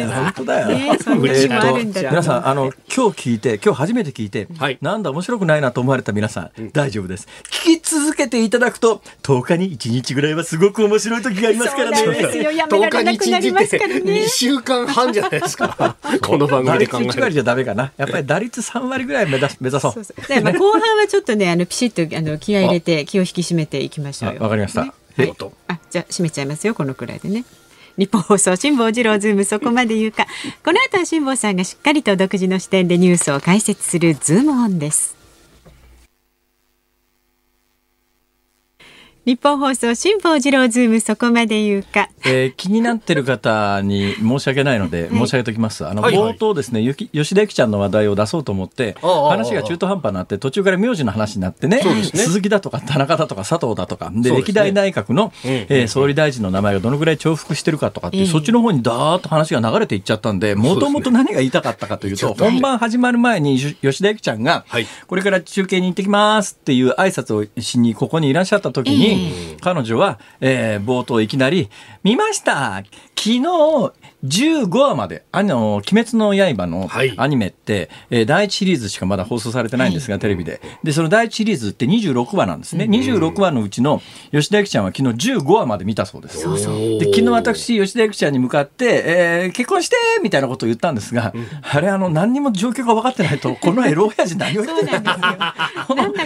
[0.00, 0.14] よな。
[0.24, 0.68] 本当だよ。
[0.68, 4.78] ねそんな日もあるんだえーと皆さんあの今日聞いて今日初めて聞いて、はい。
[4.80, 7.26] なんだ面白くないなと思われた皆さん、大丈夫です。
[7.50, 12.44] 聞き続けていただくと10日に1日ぐらいはすごく面白い時がありますからそうなんですね。
[12.44, 12.50] よ。
[12.50, 14.00] やめられなくなりますからね。
[14.00, 15.96] 2週間半じゃないですか。
[16.22, 17.92] この番打組で考え率1割るじゃダメかな。
[17.96, 19.56] やっぱり打率3割ぐらい目指す。
[19.60, 19.92] 目指そう。
[19.92, 20.04] そう。
[20.04, 24.34] そうでまあ後半はちょっとねあのピシッとあの気合い入れて気を引き締めていきましょう。
[24.34, 24.84] よあわかりました。
[24.84, 24.92] ね。
[25.16, 27.44] はいおっとあじゃあ締めちゃいますよこのくらいでね。
[27.96, 30.26] 日本放送辛坊治郎ズームそこまで言うか。
[30.64, 35.13] この後は辛坊さんがしっかりと独自の視点でニュースを解説するズームオンです
[39.26, 42.10] 日本放送辛坊治郎ズームそこまで言うか。
[42.26, 45.86] えー気になってる方に申し訳ないので、申し上げておきます。
[45.86, 46.34] あの、はいはい。
[46.34, 52.02] 冒頭ですね、ゆき吉田ゆきちゃんの話題を出そうと思って、話が中途半端になって、途中から名字の話になってね、ね。
[52.04, 54.36] 鈴木だとか田中だとか佐藤だとか、で、ね。
[54.36, 64.86] 歴代内閣の、うんえー総理大臣の名前がどのぐらい重複してるかとかってええそっちの方にダーッと話が流れていっちゃったんで、もともと何が言いたかったかというと、本番始まる前にし吉田ゆきちゃんが、はい。
[65.06, 69.13] これから中継に行ってきますっていう挨拶をしにここにいらっしゃった時に、
[69.60, 71.68] 彼女は、えー冒頭いきなり、
[72.02, 72.82] 見ました
[73.16, 73.40] 昨日、
[74.24, 79.94] 15話まで、あの、鬼滅の刃のアニメって、えー第一シリーズしかまだ放送されてないん。
[79.94, 80.60] ですが、テレビで。
[80.82, 82.60] で、その第一シリーズって26話なん。
[82.60, 82.84] ですね。
[82.84, 84.84] 26話のうちの吉田ゆきちゃん。
[84.84, 86.38] は昨日15話まで見たそうです。
[86.38, 88.32] で昨日私吉田ゆきちゃん。
[88.32, 90.94] に向かって、えー結婚してみたいなことを言ったん。
[90.94, 94.86] ですが、あれあの何にも状況が分かってないとこのエロ親父何を言ってん。
[94.86, 95.18] だなん。
[95.18, 95.54] だ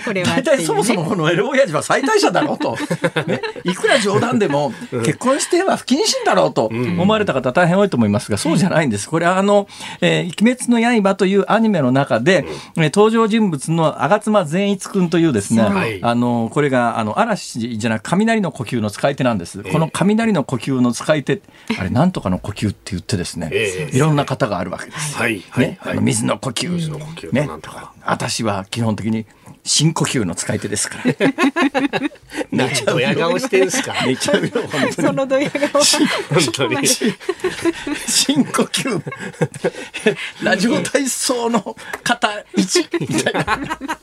[0.08, 2.76] これは大体そもそもこのエロ親父は最大者だろうと、
[3.26, 4.72] ね、いくら冗談でも
[5.04, 6.70] 結婚しては不謹慎だろうと。
[6.98, 9.08] 思われた方大変多いと思いますがそうじゃないんです。
[9.08, 9.68] これはあの
[10.00, 12.44] 「えー鬼滅の刃」というアニメの中で、
[12.76, 16.00] えー登場人物の吾妻善逸君というですね、はい。
[16.02, 21.40] あのこれがあの嵐じゃなく雷の呼吸の使い手なんです、この雷の呼吸の使い手
[21.78, 23.96] あれなんとかの呼吸って言ってですね、ええ。
[23.96, 25.16] いろんな方があるわけです。
[25.16, 25.42] はい。
[25.50, 25.66] はい。
[25.68, 25.92] ね、はい。
[25.92, 29.26] あの水の呼吸、水の呼吸ねなんとか、私は基本的に
[29.64, 31.14] 深呼吸の使い手ですから。
[32.50, 34.92] 何ドヤ顔してんすか寝ちゃうよ、本当に。
[34.94, 35.78] そのドヤ顔本
[36.54, 39.02] 当に深呼吸。
[40.42, 43.68] ラジオ体操の肩1みたいな。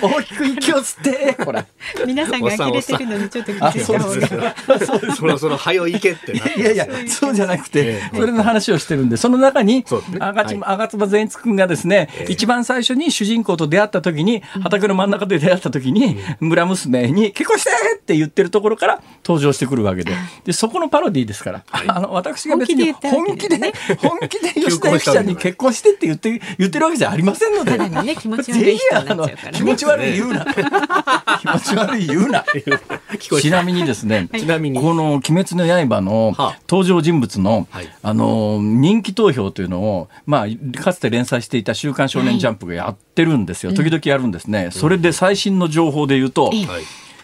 [0.00, 1.64] 大きく息を吸って、ほら。
[2.06, 5.14] 皆さんが呆れてるのにちょっと気あ、づいそうた方が。
[5.16, 20.12] そろそろ早いけっていやいや、そうじゃなくてえ、それの話をしてるんで、その中にそうですね、吾妻、吾妻善逸君がですね、一番最初に主人公と出会った時に、畑の真ん中で出会った時に、村娘に結婚してって言ってるところから登場してくるわけで、
[20.44, 27.68] で、そこのパロディーですから、あの、私が別に本本気で気で言ったわけ、本気で吉田由紀ちゃんに結婚してって言って、言ってるわけじゃありませんので。
[27.72, 30.46] ただにね気持ち悪い人になっちゃうからねぜひあの気持ち悪い言うな。
[31.40, 32.44] 気持ち悪い言うな。
[33.40, 34.80] ちなみにですね、ちなみに。
[34.80, 36.58] この「鬼滅の刃」のはあ。
[36.68, 37.88] 登場人物の,、はい。
[38.02, 46.52] あの人気投票というのを、まあ、かつて連載していた「週刊少年ジャンプ」がやってるんですよ、時々やるんですね、それで最新の情報で言うと、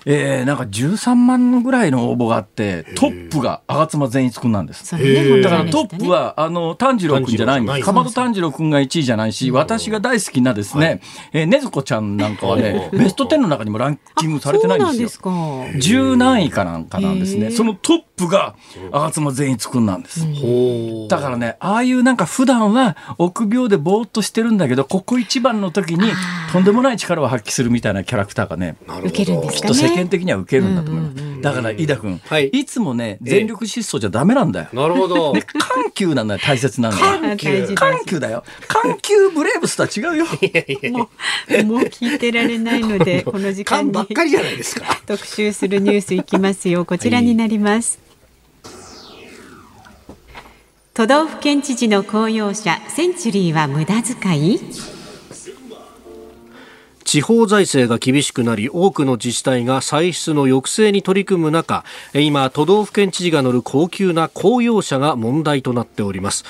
[0.07, 4.93] えー、なんか13万ぐらいの応募があってトップが吾妻善一君なんです。
[4.93, 7.81] だからトップは、あの、炭治郎君じゃないんです。
[7.81, 11.01] かまど炭治郎君が1位じゃないし、私が大好きなですね、
[11.33, 15.65] えー、ねずこちゃんなんかはね、ベスト10の中にもランキングされてないんですよ。
[15.79, 17.51] 十何位かなんかなんですね。
[17.51, 18.55] そのトップが
[18.93, 20.21] 吾妻善一君なんです。
[21.09, 26.11] だからね、ああいうなんか普段は臆病でぼーっとしてるんだけど、ここ一番の時に
[26.53, 30.09] とんでもない力を発揮するみたいなキャラクターがね、受けるんですかきっと世間ね。
[30.09, 31.41] 的には受けるんだと思います。
[31.43, 34.69] だから、飯田君、はいい、つもね、全力疾走じゃダメなんだよ。
[34.73, 37.37] なるほどね、緩急なんだよ、大切なんだよ。
[37.37, 38.45] 大事大事緩急だよ。
[38.69, 40.27] 緩急ブレーブスとは違うよ。
[40.93, 41.11] も
[41.61, 46.85] う、もう聞いてられないので、この時間勘にばっかりじゃないですか特集するニュースいきますよ。
[46.85, 47.99] こちらになります。
[50.95, 54.61] 都道府県知事の公用車センチュリーは無駄遣い？
[57.05, 66.45] 地方財政が厳しくなり多くの自治体が歳出の抑制に取り組む中今都道府県知事が乗る高級な公用車が問題となっております。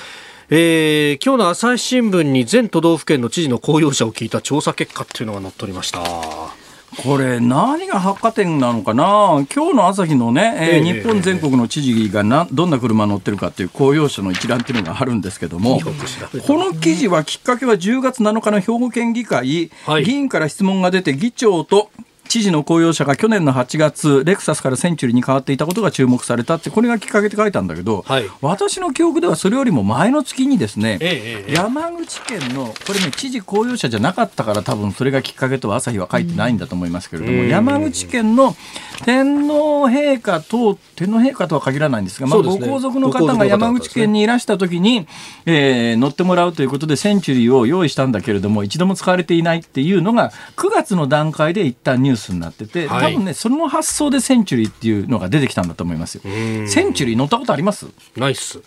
[0.49, 6.64] えー今日の朝日新聞に全都道府県の知事の公用車を聞いた調査結果っていうのが載っておりました。
[7.03, 9.45] これ何が百貨店なのかな？
[9.53, 20.05] 今日の朝日のね、えーええ日本全国の知事がなどんな車乗ってるかっていう公用車の一覧っていうのがあるんですけどもこの記事はきっかけは10月7日の兵庫県議会、はい。
[20.05, 21.89] 議員から質問が出て議長と
[22.27, 28.29] 知事の公用車が去年の8月レクサスからセンチュリーに変わっていたことが注目されたってこれがきっかけって書いたんだけど、はい。
[28.41, 37.49] 私の記憶ではそれよりも前の月にですね、ええええ山口県のこれね知事公用車じゃなかったから多分それがきっかけとは朝日は書いてないんだと思いますけれども、うん。
[37.49, 38.55] 山口県の
[39.03, 45.07] 天皇陛下と天皇陛下とは限らないんですが、まあ、ご皇族の方が山口県にいらした時に、
[45.45, 53.13] えー乗ってもらうということでセンチュリーを用意したんだけれども一度も使われていないっていうのが9月の段階で一旦ニュースになってて、はい。
[53.13, 56.21] 多分ねその発想でセンチュリーっていうのが出てきたんだと思いますよ。
[56.29, 56.67] ん。
[56.67, 57.87] センチュリー乗ったことあります？
[58.15, 58.59] ナイス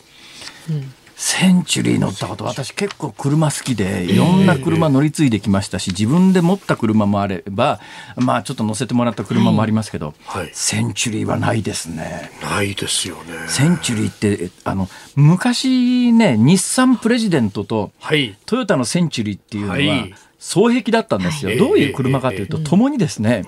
[1.20, 7.80] センチュリー乗ったこと私結構車好きでいろんな車乗り継いできましたし自分で持った車もあれば
[8.14, 10.50] まあちょっと乗せてもらった車もありますけど、はい。
[10.52, 12.30] センチュリーはないですね。
[12.40, 13.48] ないですよね。
[13.48, 18.38] センチュリーってえあの昔ね日産プレジデントとはい。
[18.46, 20.14] トヨタのセンチュリーっていうのははい
[20.48, 21.50] 双璧だったんですよ。
[21.50, 23.44] はいどういう車かというと、ともにですね、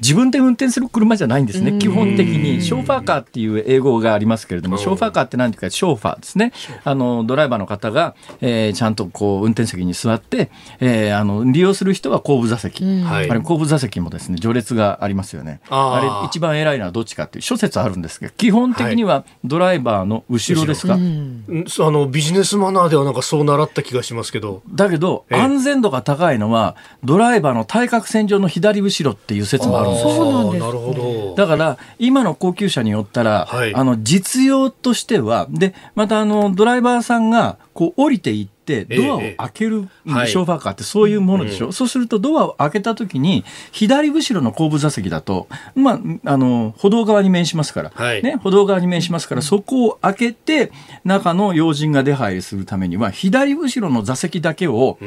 [0.00, 2.62] 自分で運転する車じゃないんですね、基本的に。
[2.62, 6.52] ショーファーカーっていう英語がありますけれども、ショーファーカーって何ていうか、ショーファーですね。
[6.84, 12.84] あの、ドライバーの方が、えーちゃんとこう、運転席に座って、えーあの、利用する人は後部座席。
[13.02, 15.60] はいあれ、後部座席もですね、序列がありますよね。
[15.68, 21.44] あれ、一番偉いのはどっちかっていう諸説あるんですが、基本的にはドライバーの後ろですか、ん。
[21.80, 24.62] あのビジネスマナーではなんかそう習った気がしますけど。
[24.72, 25.40] だけど、ええ。
[25.40, 30.14] 安全度が高いのは、ドライバーの対角線上の左後ろっていう説もあるんですよ。
[30.14, 48.22] そうなんですなるほどだから、今の高級車によったら、はいあの、実用としては、で、またあの、ドライバーさんが、こう、降りていって、ドアを開ける、はいショーファーカーってそういうものでしょ、そうするとドアを開けたときに、左後ろの後部座席だと、まあ、あの、歩道側に面しますから、はい。
[48.22, 50.72] ね、歩道側に面しますから、そこを開けて、
[51.04, 54.98] 中の要人が出入りするためには、左後ろの座席だけを、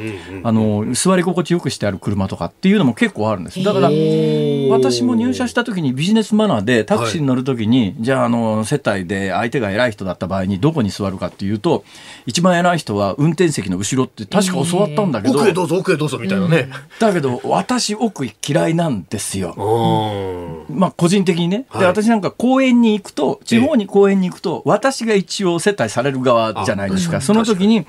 [0.42, 3.62] あの、座り心地よくしてある車とかっていうのも結構あるんです。
[3.62, 3.90] だから、
[4.70, 11.84] 私も入社した時にビジネスマナーでタクシーに乗る時に、じゃあ、あの、接待で相手が偉い人だった場合にどこに座るかっていうと、
[12.26, 19.54] 一番偉い人は運転席の後ろって確か教わったんだけど、奥へどうぞ奥へどうぞみたいなね、だけど私奥嫌いなんですよ。
[20.68, 20.78] うん。
[20.78, 21.66] まあ個人的にね。
[21.68, 21.80] はい。
[21.80, 27.18] で、私なんか公園に行くと、地方に公園に行くと、私が一応接待される側じゃないですか。
[27.18, 27.86] あその時に、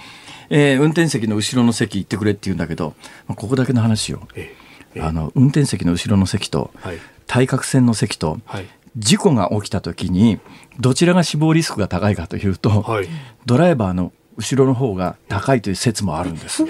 [0.49, 2.93] えー運転席の後ろの席行ってくれって言うんだけど、
[3.27, 4.27] まあここだけの話よ。
[4.35, 4.55] え
[4.95, 5.01] え。
[5.01, 6.97] あの、運転席の後ろの席と、はい。
[7.25, 8.65] 対角線の席と、はい。
[8.97, 10.39] 事故が起きた時に、
[10.79, 13.07] どちらが死亡リスクが高いかというと、はい。
[13.45, 16.63] ドライバーの後ろの方が高いという説もあるんです。
[16.63, 16.67] へ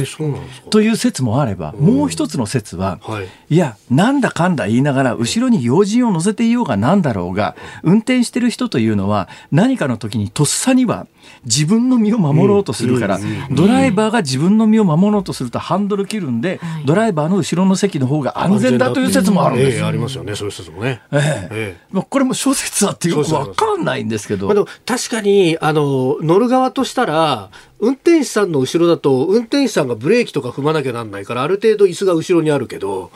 [0.00, 0.70] えそうなんですか？
[0.70, 3.28] という説もあれば、もう一つの説は、はい。
[3.50, 11.06] いや、なんだかんだ言いながら、後ろに要人を乗せていようがなんだろうが、運転してる人というのは、何かの時にとっさには
[11.44, 13.18] 自分の身を守ろうとするから、
[13.50, 16.84] ドライバーが自分の身を守ろうとするとハンドル切るんで、はい。
[16.84, 19.78] ドライバーの後ろの席の方が安全だという説もあるんです。
[19.78, 19.84] よ。
[19.84, 20.34] ええありますよね。
[20.34, 21.00] そういう説もね。
[21.12, 21.48] ええ。
[21.52, 21.86] ええ。
[21.90, 24.46] まあこれも諸説あってよくわかんないんですけど。
[24.46, 24.60] まあ、で。
[24.60, 33.10] も確かにあの乗る側としたら運転手さんの後ろだと運転手さんがブレーキとか踏まなきゃなんないからある程度椅子が後ろにあるけど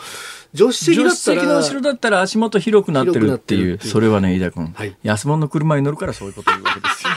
[0.55, 3.93] 助手席だったら席の後ろだったら足元広くなってるっていう、広くなってるっていう。
[3.93, 4.97] それはね、飯田君、はい。
[5.03, 7.11] 安物の車に乗るからそういうこと言うわけですよ。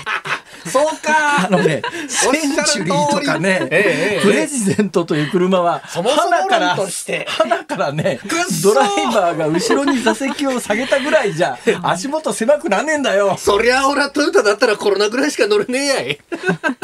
[0.65, 2.31] そうかあのね、セン
[2.65, 8.19] チュリーとかね、ええプレジデントという車は、そもそも花から論として、花からね
[8.63, 13.35] ドライバーが後ろに座席を下げたぐらいじゃ、 足元狭くなんねえんだよ。
[13.37, 16.19] そりゃ俺はトヨタだったらコロナぐらいしか乗れねえやい。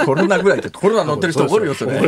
[0.06, 2.00] コロナぐらいって、コロナ乗ってる人怒るよ、それ。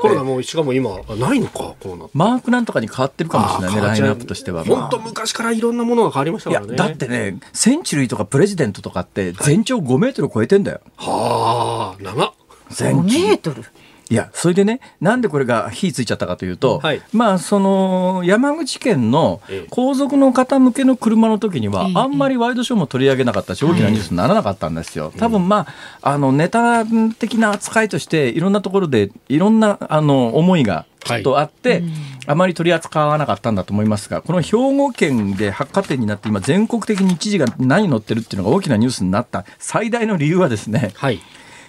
[0.00, 4.64] コロナもうしかも今ないのかこうなってマークなんとかに変わってるかもしれないね、ラインナップとしては。
[4.64, 6.76] 本当昔からいろんなものが変わりましたからね。
[6.76, 10.80] だってね、センチュリーとかプレジデントとかって全長5メートル超えてんだよ。
[11.10, 12.32] はあ、長っ。
[12.70, 13.64] 全5メートル。
[14.12, 25.12] いや、それでね、なんでこれが火ついちゃったかというと、はいまあ、その、山口県のええ皇族の方向けの車の時には、ええあんまりワイドショーも取り上げなかったし、大きなニュースにならなかったんですよ。
[25.16, 25.66] 多分ま
[26.02, 26.84] あ、あの、ネタ
[27.18, 31.82] 的な扱いとして、いろんなところで、いろんな、あの、思いがきっとあって、
[32.26, 41.20] あまり取り扱わなかったんだと思いますが、この兵庫県で百貨店になって、今、全国的に知事が何乗ってるっていうのが大きなニュースになった最大の理由はですね、はい。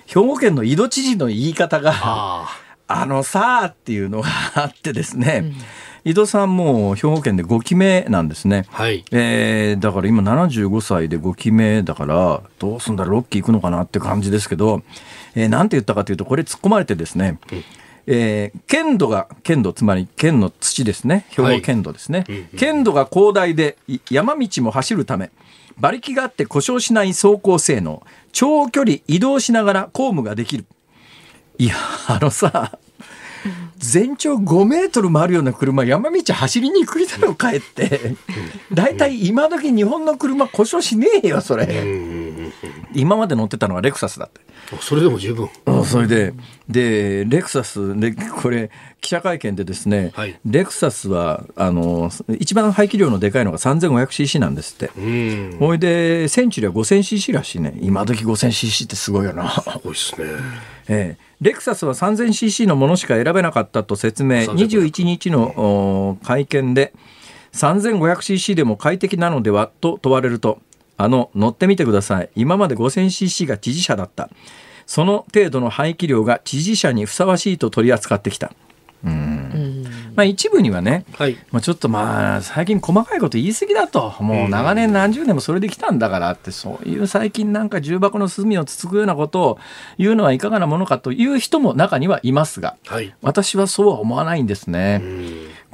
[0.05, 2.47] 兵庫県の井戸知事の言い方が、あ
[2.87, 5.53] あのさあっていうのがあってですね、
[6.05, 8.65] 井戸さんも兵庫県で5期目なんですね。
[8.73, 8.83] あ。
[8.83, 9.05] はい。
[9.11, 14.83] えーだから今75歳で5期目だから、どうすんだろう、6期行くのかなって感じですけど、
[15.35, 17.39] えーなんて言ったかというと、これ突っ込まれてですね、
[18.07, 22.25] えー県土が、県土、つまり県の土ですね、兵庫県土ですね。
[22.27, 25.31] うんうん県土が広大でい山道も走るため、
[25.77, 30.65] 馬力があって故障しない走行性能、長距離移動しながら公務ができる。
[31.57, 31.75] いや、
[32.07, 32.77] あのさ、
[33.77, 38.15] 全長5メートルもあるような車、山道走りにくいだろ、かえって。
[38.71, 41.65] 大体今時日本の車故障しねえよ、それ。
[42.93, 44.41] 今まで乗ってたのはレクサスだって。
[44.81, 45.49] それでも十分。
[45.65, 46.33] うんそれで、
[46.69, 54.91] で、レクサスで、これ、記者会見でですね、はいレクサスは、あの、一番排気量のでかいのが 3500cc なんですって。
[54.97, 55.57] うん。
[55.59, 57.77] ほいで、センチュリーは 5000cc らしいね。
[57.81, 59.49] 今時 5000cc ってすごいよな。
[59.49, 60.27] すごいですね。
[60.87, 66.93] ええレクサスは 3000cc のものしか選べなかったと説明、3500 21日のお会見で、
[67.53, 70.59] 3500cc でも快適なのではと問われると、
[70.97, 72.29] あの、乗ってみてください。
[72.35, 74.29] 今まで 5000cc が知事車だった。
[74.85, 78.51] その程度の排気量が知事車にふさわしいと取り扱ってきた。
[79.03, 79.43] うん
[80.15, 81.37] まあ、一部にはね、はい。
[81.51, 89.59] まあ、ちょっとまあ最近細かいこと言い過ぎだともう長年何十年もそれで来たんだからってそういう最近なんか重箱の隅をつつくようなことを
[89.97, 93.13] 言うのはいかがなものかという人も中にはいますがはい。
[93.21, 95.01] 私はそうは思わないんですね。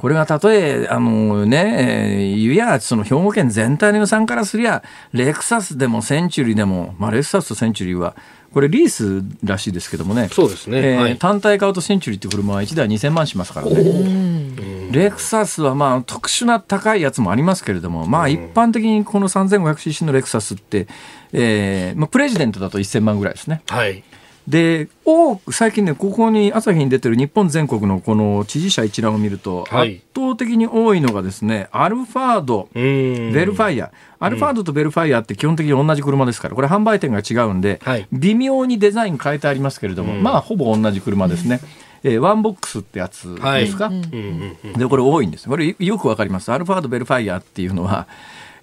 [0.00, 0.02] ん。
[0.02, 4.82] これがたとえ、あのね、えー言うや、その兵庫県全体の予算からすりゃ、
[5.12, 8.16] レクサスでもセンチュリーでも、まあ、レクサスとセンチュリーは、
[8.52, 10.28] これリースらしいですけどもね。
[10.32, 10.78] そうですね。
[10.78, 11.18] えーはい。
[11.18, 14.80] 単体買うとセンチュリーっていう車は1台2000万しますからね。
[14.90, 20.88] レクサスはまあ特殊な高いやつもありますけれども、まあ一般的にこの 3500cc のレクサスって、
[21.32, 23.62] えーまあ、プレジデントだと1000万ぐらいですね。
[23.68, 24.02] はい。
[24.50, 33.32] で、多く最近ね、ここに朝日に出てる日本全国のこの知事車一覧を見ると、はい圧倒的に多いのがですね、アルファード、うん。
[33.32, 33.90] ベルファイア。
[34.18, 41.60] アルファードとベルファイアって基本的に同じ車ですから、これ販売店が違うんで、はい微妙にデザイン変えてありますけれども、うんまあほぼ同じ車ですね。
[42.02, 43.64] えーワンボックスってやつはい。
[43.66, 44.72] ですか、うんうんうん。
[44.72, 45.48] で、これ多いんです。
[45.48, 46.50] これよくわかります。
[46.50, 48.08] アルファード、ベルファイアっていうのは、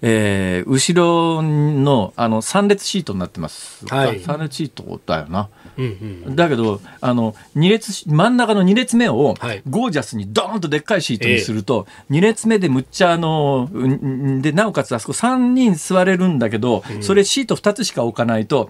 [0.01, 3.85] えー後ろのあの3列シートになってます。
[3.88, 5.49] はい3列シートだよな。
[5.78, 6.36] うんうん。
[6.36, 13.69] だけど、あの、二列し、真ん中の2列目をはい、ゴージャスにドーンとでっかいシートにすると、2列目でむっちゃ、あの、
[14.41, 18.69] で、なおかつあそこ3人座れるんだけど、それシート2つしか置かないと、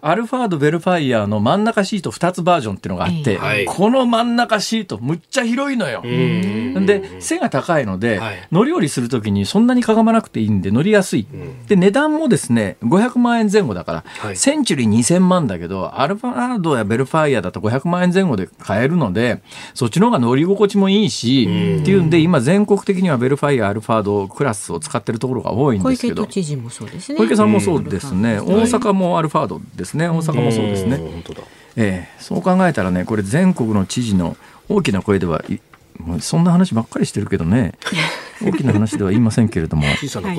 [0.00, 3.64] アルファード・ベルファイアの真ん中シート2つバージョンっていうのがあって、はい。
[3.64, 6.02] この真ん中シートむっちゃ広いのよ。
[6.04, 6.86] うん。
[6.86, 8.48] で背が高いので、はい。
[8.52, 11.26] 乗り降りするときにそんなにかがまなくていいんで乗りやすい、
[11.68, 14.36] で値段もですね500万円前後だから、はい。
[14.36, 19.42] センチュリー2000万だけどアルファードやベルファイアだと500万円前後で買えるので
[19.74, 21.44] そっちの方が乗り心地もいいし、
[21.80, 26.22] っていうんで今全国的にはベルファイアアルファードクラスを使ってるところが多いん小ですけど。
[26.24, 27.18] 池都知事もそうですね。
[27.18, 28.46] 小池さんもそうですね、うん。
[28.46, 31.42] 大阪もアルファードですね大阪もそうですね、ん本当だ。
[31.76, 34.36] ええ、そう考えたらね、これ全国の知事の
[34.68, 35.60] 大きな声ではい、
[35.98, 37.72] もうそんな話ばっかりしてるけどね、
[38.42, 39.84] 大きな話では言いませんけれども、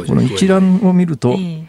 [0.06, 1.66] この一覧を見ると、え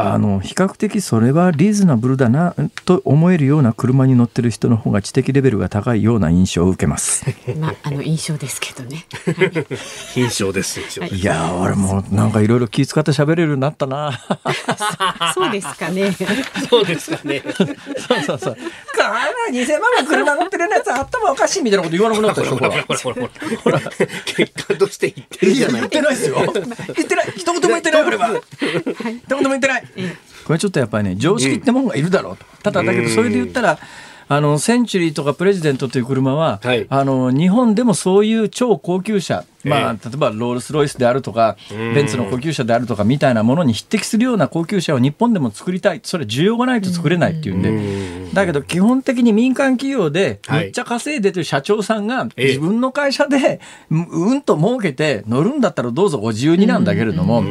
[0.00, 7.24] あの、比較的それはリーズナブルだな、と思えるような車に乗ってる人の方が知的レベルが高いような印象を受けます。
[7.46, 9.06] え まああの印象ですけどね。
[10.14, 10.80] 品種です。
[10.80, 14.20] いやー、俺もなんかいろいろ気遣って喋れるようになったな。
[15.34, 16.16] そうですかね。
[16.68, 17.42] そうですかね。
[17.56, 18.56] そうそうそう。
[18.56, 22.70] こら、2000万の車乗ってるやつ頭おかしいみたいなこと言わなくなったでしょ、ほら。
[22.70, 23.28] ほらほらほら
[23.62, 23.80] ほら。
[24.26, 26.36] 結果として言ってるじゃない言ってないですよ。
[26.36, 27.32] 言ってない。
[27.36, 28.40] 一言も言ってない、俺は。
[28.60, 29.84] 一言も言ってない。
[30.44, 33.78] これちょっとやっぱりね常識ってもんがいるだろうと、ただだけどそれで言ったら
[34.28, 57.42] あのセンチュリーとかプレジデントという車は、はい、あの日本でもそういう超高級車まあ、例えばロールス・ロイスであるとか、ベンツの高級車であるとかみたいなものに匹敵するような高級車を日本でも作りたい、それ需要がないと作れないっていうんで、だけど基本的に民間企業でめっちゃ稼いでてる社長さんが自分の会社でうんと儲けて乗るんだったらどうぞご自由になんだけれども、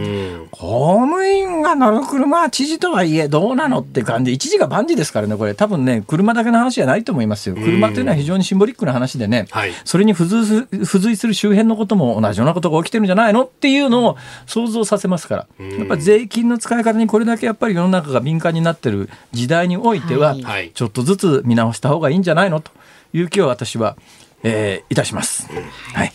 [0.51, 5.53] 公務員が乗る車は知事とはいえどうなのって感じ、一時が万事ですからね、これ。
[5.53, 7.55] 多分ね、車だけの話じゃないと思いますよ。
[7.55, 9.45] 車というのは非常にシンボリックな話でね、
[9.85, 20.35] それに付随する周辺のことも同じようなことが起きてるんじゃないのっていうのを想像させますから、やっぱり税金の使い方にこれだけやっぱり世の中が敏感になってる時代においては、
[20.73, 22.71] ちょっとずつ見直した方がいいんじゃないのと
[23.13, 23.97] いう気を私は、
[24.43, 25.47] えー、いたします。
[25.93, 26.13] はい。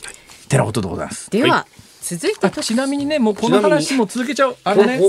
[0.48, 1.30] てなことでございます。
[1.30, 1.66] では、
[2.04, 4.56] 続いてちなみにねもうこの話も続けちゃう。
[4.62, 5.00] あのね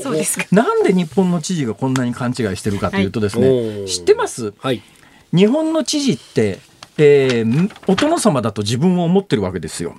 [0.52, 4.82] なんで日本の知事がこんなに勘違いしてるかというとですね、はい、知ってます、はい、
[5.34, 6.60] 日本の知事って
[6.98, 9.96] えー、お殿様だと自分を思ってるわけですよ。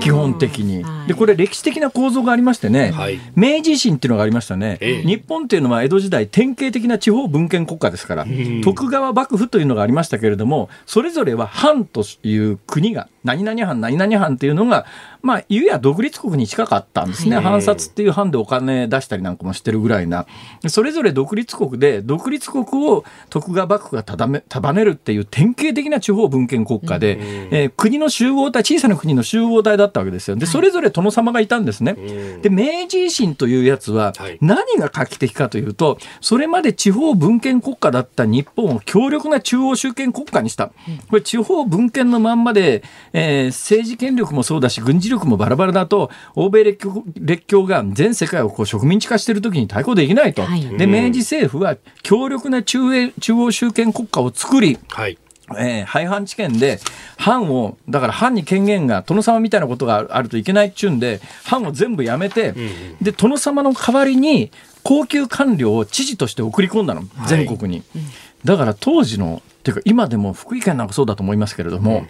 [0.00, 0.84] 基本的に。
[1.06, 8.26] で、これ歴史的な構造がありましてね、はい、明治維新っていうのがありましたね、え日本っていうのは江戸時代典型的な地方分権国家ですから、
[8.62, 14.86] 徳川幕府というのがありましたけれども、それぞれは藩という国が、何々藩、何々藩っていうのが、
[15.22, 17.36] まあ、ゆや独立国に近かったんですね。
[17.38, 20.26] 藩札っていう藩でお金出したりなんかもしてるぐらいな。
[20.68, 27.18] それぞれ独立国で、独立国を徳川幕府が束ねるっていう典型的な地方分権国家で、
[27.50, 30.36] えー、国の集合体、小さな国の集合体だったわけですよ。
[30.36, 31.94] で、それぞれ殿様がいたんですね。
[32.42, 40.68] で、明治維新というやつは、何が画期的かというと、それまで地方分権国家だった日本を強力な中央集権国家にした。
[41.10, 42.82] これ地方分権のまんまで、
[43.12, 50.42] えー、政治権力もそうだし、軍事力もバラバラだと、欧米列強列強が全世界をこう植民地化しているときに対抗できないと。
[50.42, 55.18] はい、で、明治政府は強力な中英中央集権国家を作り、はい
[55.56, 56.80] えー、廃藩置県で
[57.16, 64.50] 藩をだから藩に権限が殿様みたいなことがあるといけないっちゅうんで藩を全部やめて、うん、で殿様の代わりに
[64.82, 68.04] 高級官僚を知事として送り込んだの全国に、はい、
[68.44, 72.08] だから当時のっていうか今でも福井県なんかそうだと思いますけれども、うん、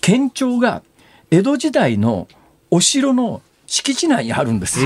[0.00, 0.82] 県庁が
[1.30, 2.28] 江戸時代の
[2.70, 4.80] お城の敷地内にあるんです。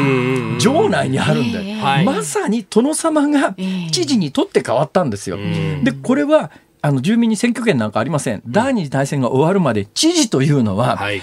[0.58, 3.54] 城内にあるんで、えー、まさに殿様が
[3.92, 5.38] 知事にとって変わったんですよ。
[5.84, 6.50] でこれは
[6.82, 8.42] あの住民に選挙権なんかありません。
[8.46, 11.22] 第二次大戦が終わるまで知事というのは、はい。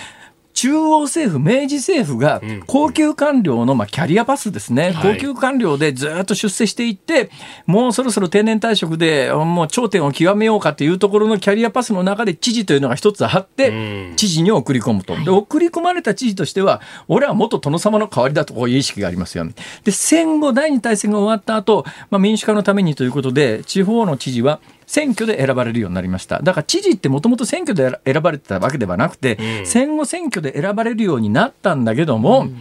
[0.53, 7.29] 中央政府、明治政府が高級官僚のまあキャリアパスですね、高級官僚でずっと出世していって、
[7.65, 15.15] もうそろそろ定年退職でもう頂点を極めようかというところのキャリアパスの中で知事というのが一つあって、知事に送り込むと。
[15.23, 19.53] で、送り込まれた知事としては、俺は元殿様の代わりだという意識がありますよ、ね。
[19.85, 24.59] で、戦後、第二次大戦が終わった後、まあ、民主化のためにということで、地方の知事は、
[24.89, 26.41] 選挙で選ばれるようになりました。
[26.41, 32.57] だから知事ってもともと選挙で選ばれてたわけではなくて、うん、戦後選挙で選ばれるようになったんだけども、うん、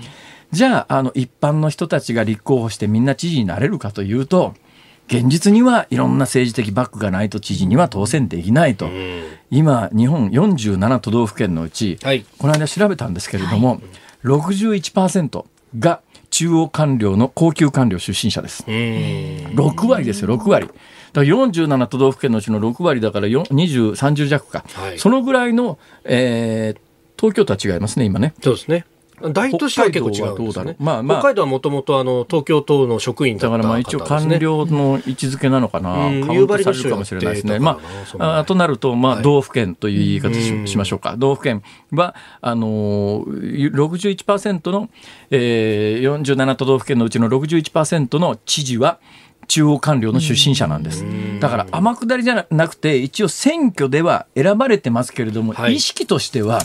[0.52, 4.54] じゃあ、あの、一般の人たちが立候補してみんな知事になれるかというと、
[5.06, 13.80] 現実にはいろんな政治的バックがないと知事には当選できないと、うん、今、日本47都道府県のうち、はい、この間調べたんですけれども、はい、
[14.26, 15.46] 61%
[15.78, 18.64] が中央官僚の高級官僚出身者です。
[19.54, 20.66] 6割ですよ、6割。
[20.66, 20.78] だか
[21.14, 26.80] ら47都道府県のうちの6割だから20、30弱か、はい、そのぐらいの、えー、
[27.18, 28.34] 東京とは違いますね、今ね。
[28.42, 28.84] そうですね。
[29.32, 30.76] 大都市は結構違うんですね。
[30.78, 37.58] まあまあ、北海道はもともとあの東京都の職員だ、ね、からまあ一応官僚の位置づけなのかな、うん、カウントされるかもしれないですね。
[37.58, 37.80] ま
[38.18, 41.16] あ、あとなると、まあ、道府県という言い方し,、しましょうか。
[41.16, 44.88] 道府県は、あのー、61%の、
[45.30, 49.00] えー、47都道府県のうちの61%の知事は、
[49.48, 51.04] 中央官僚の出身者なんです。
[51.40, 56.60] だから天下りじゃなくて、一応選挙では選ばれてますけれども、はい、意識としては、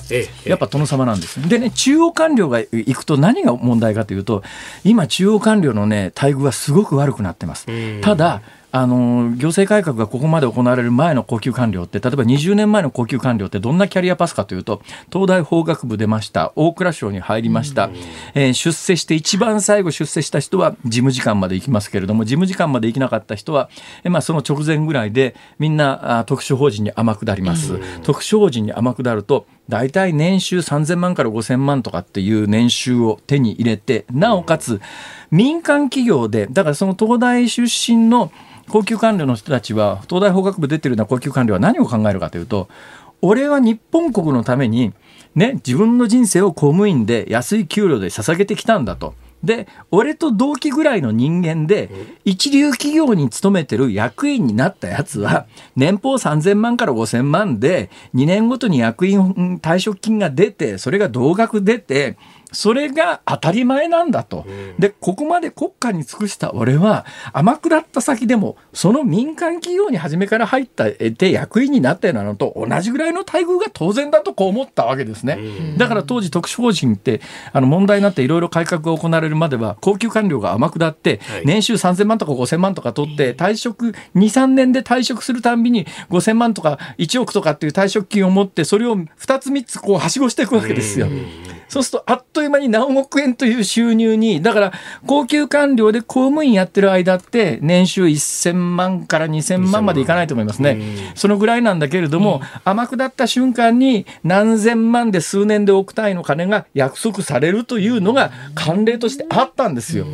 [0.45, 1.47] やっぱ殿様なんです。
[1.47, 4.43] でね、中央官僚が行くと何が問題かというと、
[4.83, 7.65] 今中央官僚のね、待遇はすごく悪くなってます。
[8.01, 8.41] ただ、
[8.75, 16.51] あの行政改革がここまで行われる前の高級官僚って例えば20年前の高級官僚ってどんなキャリアパスかというと東大法学部出ました。
[16.55, 17.91] 大蔵省に入りました、
[18.33, 23.69] えー、出世して一番最後出世した人は事務次官まで行きますけれども事務次官まで行きなかった人は、
[24.03, 34.81] えー、まあ、その直前ぐらいでみんなあ特殊法人に天下ります、特殊法人に天下ると大体年収3000万から5000万とかっていう年収を手に入れてなおかつ
[35.29, 38.31] 民間企業でだからその東大出身の
[38.69, 42.69] 高級官僚の人たちは東大法学部出てるような高級官僚は何を考えるかというと
[43.21, 44.93] 俺は日本国のために
[45.35, 49.13] ね自分の人生を公務員で安い給料で捧げてきたんだと。
[49.43, 51.89] で俺と同期ぐらいの人間で
[52.23, 62.17] 一流企業に勤めてる役員になったやつは年俸3000万から5000万で2年ごとに役員退職金が出てそれが同額出て
[62.53, 64.45] それが当たり前なんだと。
[64.79, 75.39] で、ここまで国家に尽くした俺は、天下った先でも、その民間企業に初めから入ったて役員になったようなのと同じぐらいの待遇が当然だとこう思ったわけですね。
[75.77, 91.07] だから当時特殊法人って、あの問題になっていろいろ改革が行われるまでは、高級官僚が天下って、年収3000万とか5000万とか取って、退職、2、3年で退職するたんびに5000万とか1億とかっていう退職金を持って、それを2つ3つこうはしごしていくわけですよ。
[91.73, 94.73] そうすると、あっという間に何億円という収入に、だから
[95.07, 100.79] 高級官僚で公務員やってる間って、年収1000万から2000万までいかないと思いますね。
[101.15, 110.05] そのぐらいなんだけれども、天下った瞬間に何千万で数年で億単位の金が約束されるというのが慣例としてあったんですよ。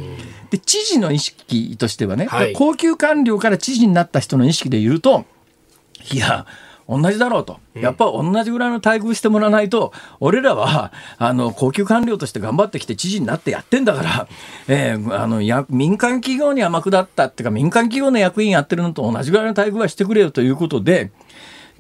[0.52, 5.26] で、知事の意識としてはね、はい、高級官僚から知事になった人の意識で言うと、
[6.14, 6.46] いや、
[6.90, 14.28] 同じだろうと、やっぱ同じぐらいの待遇してもらわないと、俺らはあの高級官僚として頑張ってきて知事になってやってんだから、
[14.68, 21.12] えー、あのや民間企業に天下ったっていうか、民間企業の役員やってるのと同じぐらいの待遇はしてくれよということで、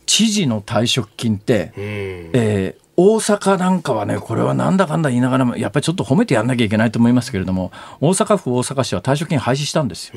[0.05, 7.71] 知事の退職金って、えー、大阪なんかはね、これはなんだかんだ言いながらも、やっぱりちょっと褒めてやんなきゃいけないと思いますけれども、
[8.01, 10.15] 大阪府、大阪市は退職金廃止したんですよ。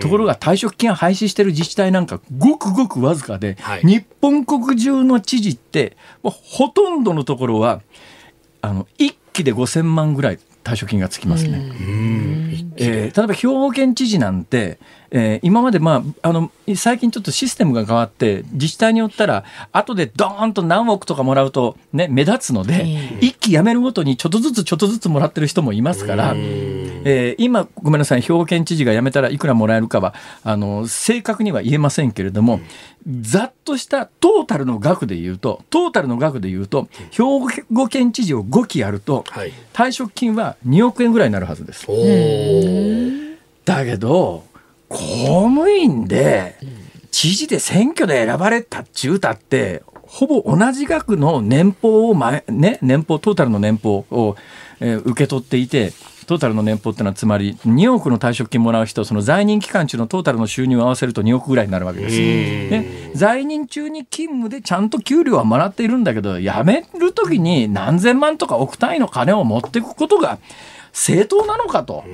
[0.00, 7.82] ところが退職金廃止してる自治体なんか、ごくごくわずかで、はい、日本国中の知事って、ほとんどのところは、
[8.60, 11.72] あの1期で5000万ぐらい退職金がつきますね。
[12.76, 14.78] えー、例えば兵庫県知事なんて、
[15.14, 32.60] えー、今まで、まあ、あの最近ちょっとシステムが変わって自治体によったら後でドーンと何億とかもらうと、ね、目立つので、一期辞めるごとにちょっとずつちょっとずつもらってる人もいますから、えー、今ごめんなさい兵庫県知事が辞めたらいくらもらえるかはあの正確には言えませんけれども、
[33.20, 37.22] ざっとしたトータルの額で言うとトータルの額で言うと兵
[37.74, 41.86] 庫県知事を5期やると、はい、退職金は2億円ぐらいになるはずです。
[43.64, 44.44] だけど
[44.92, 46.56] 公務員で
[47.10, 54.36] 知事で選挙で選ばれたっちゅうたってほぼ同じ額の年俸を前、ね、年俸トータルの年俸を、
[54.80, 55.92] えー、受け取っていて
[56.26, 62.18] トータルの年俸っていうのはつまり2億の退職金もらう人その在任期間中のトータルの収入を合わせると2億ぐらいになるわけです。
[62.18, 70.38] ね、在任中に勤務でちゃんと給料はもらっているんだけど辞める時に何千万とか億単位の金を持っていくことが
[70.92, 72.04] 正当なのかと。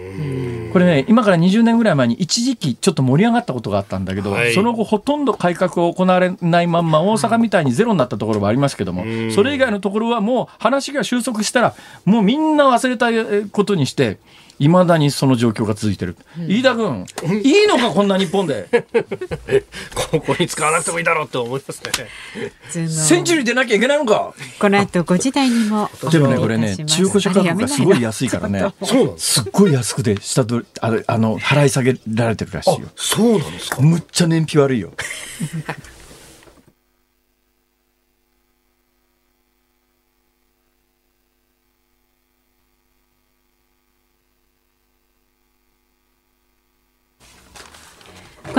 [0.72, 11.74] これね、今から20年ぐらい前に一時期ちょっと盛り上がったことがあったんだけど、はい、その後ほとんど改革が行われないまんま大阪みたいにゼロになったところもありますけども、それ以外のところはもう話が収束したら、
[12.04, 13.08] もうみんな忘れた
[13.50, 14.18] ことにして、
[14.58, 17.06] いまだにその状況が続いてる、うん、飯田君、
[17.44, 18.68] いいのかこんな日本で？
[19.94, 22.88] ここに使わなくてもいいだろうって思いますね。
[22.88, 24.34] センチュリー出なきゃいけないのか？
[24.58, 28.72] この後5時台にもでもねこれね中古車価格がすごい安いからね。
[28.82, 32.88] そうすっごい安くて下取ああの払い下げられてるらしいよ。
[32.96, 33.80] そうなんですか？
[33.82, 34.92] むっちゃ燃費悪いよ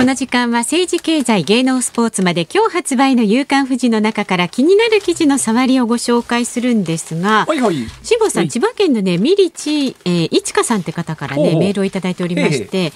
[0.00, 12.94] この時間は政治経済芸能スポーツまで今日発売の夕刊富士の中から気になる記事の触りをご紹介するんですが、はいはい、辛坊さん、千葉県のねミリチ、えー、いちかさんって方からねメールをいただいておりまして。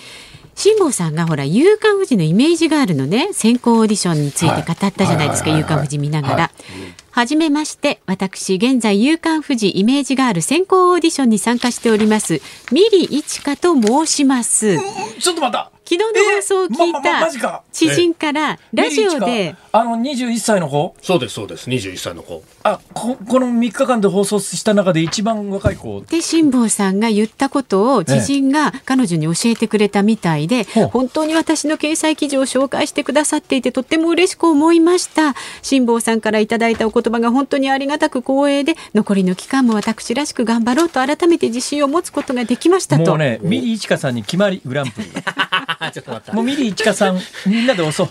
[0.56, 6.50] 辛坊さんがほら夕刊富士のイメージガールのね先行オーディションについて語ったじゃないですか、夕刊富士見ながら。
[7.10, 12.40] はじめまして、私、現在、夕刊富士イメージガール先行オーディションに参加しております、
[12.72, 14.78] ミリイチカと申します。
[15.18, 16.06] ちょっとまた昨日の
[16.36, 20.96] 放送を聞いた知人からラジオで、あの21歳の子。
[21.02, 21.68] そうですそうです。
[21.68, 22.42] 21歳の子。
[22.62, 26.00] あここの3日間で放送した中で一番若い子。
[26.08, 35.34] で辛坊さんが言ったことを知人が彼女に教えてくれたみたいで、ええ、本当に私の掲載記事を紹介してくださっていてとっても嬉しく思いました。
[35.60, 43.10] 辛坊さんからいただいたお言葉が本当にありがたく光栄で残りの期間も私らしく頑張ろうと改めて自信を持つことができましたと。
[43.10, 45.08] もうねミリーチカさんに決まりグランプリ
[45.92, 46.32] ちょっと待った。
[46.32, 48.08] もうミリーチカさん みんなで押そう。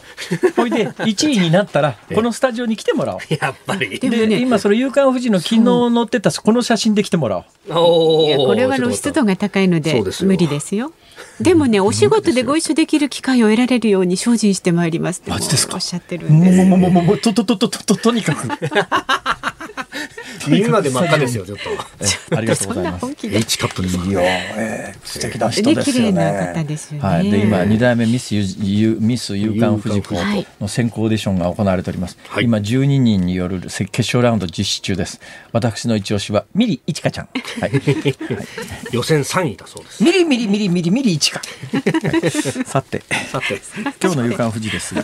[0.56, 3.20] ほいで1位になったらこのスタジオに来てもらおう。
[3.30, 4.00] やっぱり。
[4.00, 7.38] で、ね、今その夕刊富士の昨日載ってたこの写真で来てもら
[7.70, 8.28] おう。
[8.28, 10.92] いやこれは露出度が高いので無理ですよ。
[11.40, 15.76] でもね、お仕事でご一緒できる機会を得られるように精進してまいりますマジですか？
[15.76, 16.58] おっしゃってるんです。
[16.66, 18.48] もう、もう、もう、もう、と、と、と、と、と、とにかく。
[20.50, 22.36] みんなで真っ赤ですよ ちょっと。
[22.38, 23.06] ありがとうございます。
[23.24, 26.24] H カップですいいよ、えー、素敵な人ですよね。
[27.00, 30.16] はい、で今二代目ミスゆミス夕刊富士子
[30.60, 35.20] の選考オーディションが行われております、はい、今12人による決勝ラウンド実施中です。
[35.52, 37.30] 私の一押しはミリいちかちゃん、
[37.62, 37.82] はい、はい、
[38.92, 41.42] 予選3位だそうですミリミリミリミリミリいちか、
[42.66, 43.62] さてさて
[44.02, 45.04] 今日の夕刊富士ですが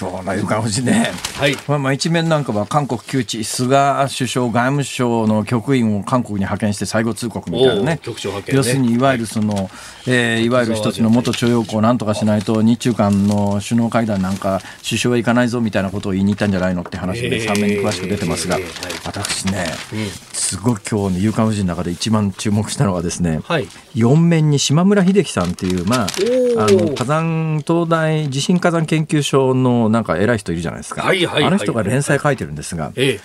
[0.00, 8.00] 今日の夕刊富士ね、はいまあ、まあ一面なんかは韓国窮地菅首相外務省の局員を韓国に派遣して最後通告みたいなね、ね、
[8.48, 9.70] 要するにいわゆるその、
[10.06, 18.58] えー、いわゆる一つの元徴用工をなんとかしないと日中間の首脳会談なんか首相は行かないぞみたいなことを言いに行ったんじゃないのって話で3面に詳しく出てますが、
[19.04, 19.66] 私ね、
[20.32, 23.64] すごい今日の夕刊富士の中で一番注目したのはですね、はい、
[23.94, 26.06] 4面に島村秀樹さんっていう、まあ、あ
[26.70, 33.20] の火山東大地震火山研究所のなんか偉い人いるじゃないですか、はいはいはい、あの人が連載書いてるんですが、ええ、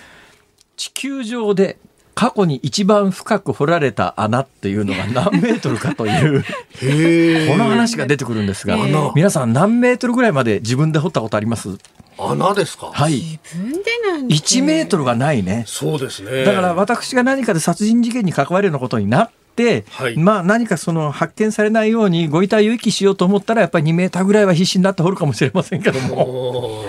[0.77, 1.77] 地球上で
[2.13, 6.43] 過去に一番深く掘られた穴っていうのが何メートルかという
[7.49, 8.77] この話が出てくるんですが
[9.15, 11.69] 皆さん何メートルぐらいまで自分で掘ったことあります？
[12.17, 12.91] 穴ですか？
[12.93, 13.15] はい。
[13.15, 15.65] 自分でなん1メートルがないね。
[15.67, 16.45] そうですね。
[16.45, 26.83] だから私が何かで殺人事件に関わるようなことになってはい、まあ何かその発見されないようにご遺体を遺棄しようと思ったらやっぱり2メーターぐらいは必死になって掘るかもしれませんけども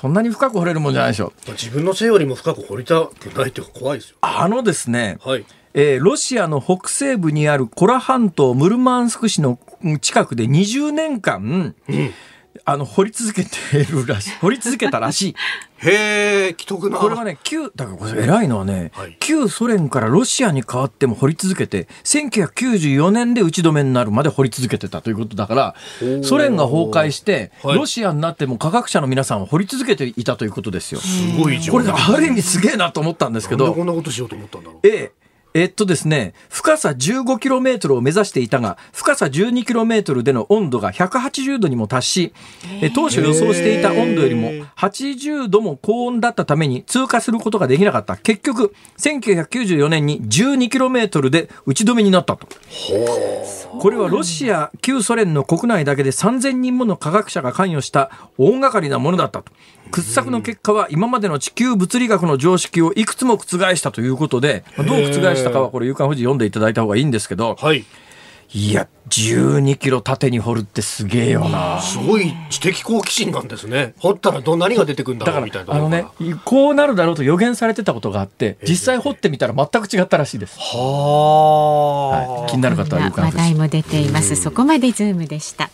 [0.00, 1.52] そんなに深く掘れるもんじゃないでしょう。
[1.52, 4.16] 自分の背よりも深く掘りたくないっていうか怖いですよ。
[4.20, 9.58] あのですね、はい、えー、ロシアの北西部にあるコラ半島ムルマンスク市の
[10.02, 12.14] 近くで20年間、うん
[12.64, 14.30] あの掘り続けているらしい。
[14.40, 15.34] 掘り続けたらしい。
[15.78, 16.98] へえ既得な。
[16.98, 25.74] これはね旧だからこれ偉いのはね、はい、旧ソ連からロシアに変わっても掘り続けて1994年で打ち止めになるまで掘り続けてたということだから
[26.22, 31.00] ソ連が崩壊して、はい、ロシアになっても科学者の皆さんは掘り続けていたということですよ。
[31.00, 33.74] すごいこれある意味すげえなと思ったんですけど。
[33.74, 34.86] こんなことしようと思ったんだろう。
[34.86, 35.25] ええ
[35.56, 42.34] えっとですね、深さ 15km を目指していたが、深さ 12km での温度が180度にも達し、
[42.82, 48.18] え当初予想していた温度よりも80度も高温だったために通過することができなかった。
[48.18, 52.46] 結局、1994年に 12km で打ち止めになったと。
[53.78, 59.52] これはロシア、旧ソ連の国内だけで3000人もの科学者が関与した大掛かりなものだったと。
[59.90, 67.84] 掘削の結果は今までの地球物理学の常識をいくつも覆したということで、どう覆したかはこれ、夕刊富士読んでいただいた方がいいんですけど、はい、
[68.52, 71.80] いや、12キロ縦に掘るってすげえよな。
[71.80, 73.94] すごい知的好奇心なんですね。
[73.98, 75.74] 掘ったらど何が出てくるんだろうみたいな。
[75.74, 76.06] あのね、
[76.44, 80.58] こうなるだろうと予言されてたことがあって、実際掘ってみたら全く違ったらしいです。
[80.58, 82.50] はあ、はい。
[82.50, 84.36] 気になる方は夕刊話題も出ています。
[84.36, 85.70] そこまでズームでした。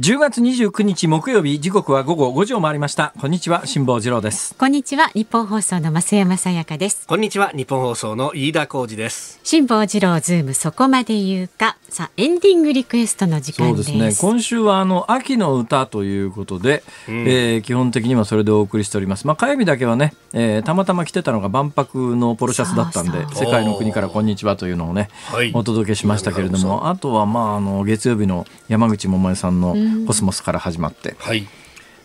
[0.00, 3.12] 10月29日木曜日時刻は午後5時を回りました。
[3.20, 4.56] こんにちは辛坊治郎です。
[4.56, 7.06] こんにちは日本放送の増山さやかです。
[7.06, 9.38] こんにちは日本放送の飯田浩二です。
[9.44, 11.76] 辛坊治郎ズームそこまで言うか。
[11.88, 14.12] さあエンディングリクエストの時間そうですね。
[14.20, 19.28] 今週はあの秋の歌ということで、うん、えー、基本的にはそれでお送りしております。
[19.28, 31.46] まあ火曜日だけはね、えー、たまたま来てたのが万博のポロシャツだったんで世界の国からこんにちはというのをね、はい、お届けしましたけれどもあとはまああの月曜日の山口百恵さんのコスモスから始まって、はい、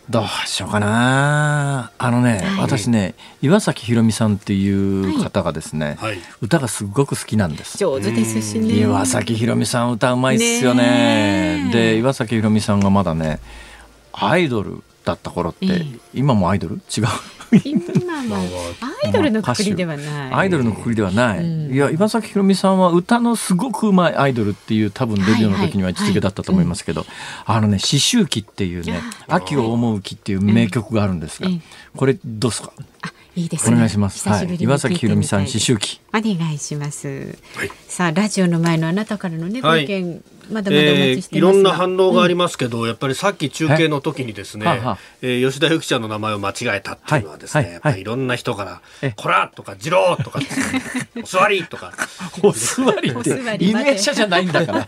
[0.10, 1.92] どうしようかな。
[1.98, 7.78] あのね、はい、私ね岩崎宏美さんっていう方がですね、はい、歌がすごく好きなんです。
[7.78, 8.74] 上手ですしね。
[8.80, 11.70] 岩崎宏美さん歌うまいっすよね。
[11.72, 13.40] で岩崎宏美さんがまだね
[14.14, 16.76] アイドルだった頃って、今もアイドル？
[16.76, 17.06] 違う？
[18.30, 18.44] 今も
[19.04, 20.34] アイドルのくくりではない。
[20.34, 27.06] アイドルのくくりではない、うん、いや岩崎宏美さんは歌のすごくうまいアイドルっていう多分デビューの時には位置づけだったと思いますけど、
[27.46, 31.50] あのね「思春期」っていうね「秋を思う木」っていう名曲があるんですが、
[31.96, 32.72] これどうですか？
[33.36, 34.28] いいです、ね、お願いします。
[34.28, 36.02] はい、岩崎宏美さん、思春期。
[36.10, 37.38] お願いします。
[37.56, 48.82] はい、さあ、ラジオの前のあなたからのね、ご意見、はいまだまだえー、いろんな反応がありますけど、うん、やっぱりさっき中継の時にですね、はえー、吉田由紀ちゃんの名前を間違えたっていうのはですね、はい、やっぱりいろんな人から
[49.16, 50.39] 「こら!」とか「次郎!」とか、
[51.22, 51.93] お座り!」とか
[52.41, 53.39] 「お座り」って。
[53.60, 54.88] 犬列車じゃないんだから。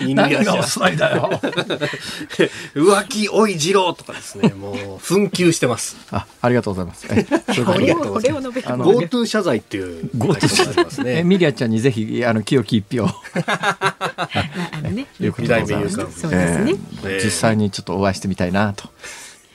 [0.00, 1.40] 何がお座りだよ。
[2.74, 5.96] 浮気おい次郎とかですねもう紛糾してます。
[6.10, 7.06] あありがとうございます。
[7.10, 7.24] え
[7.64, 11.22] これをこれを述べ GoTo 謝罪っていう GoTo 謝罪ますね。
[11.22, 13.06] ミリアちゃんにぜひあの清き一票
[14.32, 15.96] あのね、 いうことでございます。
[15.96, 16.74] そうですね、
[17.22, 18.88] 実際にちょっとお会いしてみたいなと。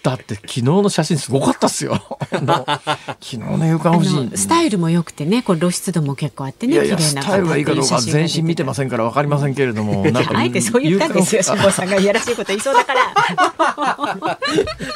[0.01, 2.01] だって昨日の写真すごかったっすよ。
[2.31, 4.37] 昨日の夕刊富士。
[4.37, 13.13] スタイルも良くてね、こう露出度も結構あってね、いやいやスタイルがいいかどうか全身見てませんからわかりませんけれども、なんかあえてそう言ったんですよ、辛坊さんがいやらしいこと言いそうだから。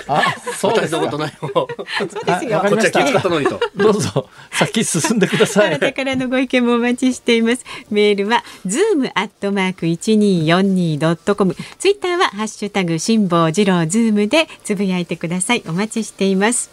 [0.07, 1.49] あ、そうですことないよ。
[1.51, 1.67] そ
[2.21, 2.61] うですよ。
[2.61, 3.59] こっちは気遣ったのにと。
[3.75, 5.67] どうぞ先進んでください。
[5.67, 7.65] あなたからのご意見もお待ちしています。
[7.89, 11.55] メールはズームアットマーク一二四二ドットコム。
[11.79, 15.63] ツイッターはハッシュタグ辛坊治郎ズームでつぶやいてください。
[15.67, 16.69] お待ちしています。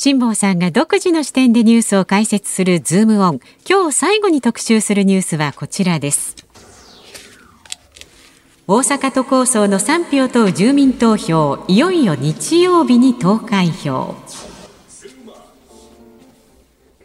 [0.00, 3.40] 辛坊さんが独自の視点でニュースを解説するズームオン。
[3.68, 6.36] 今日最後に特集するニュースはこちらです。
[8.68, 14.14] 大阪都構想の賛否を問う住民投票、いよいよ日曜日に投開票。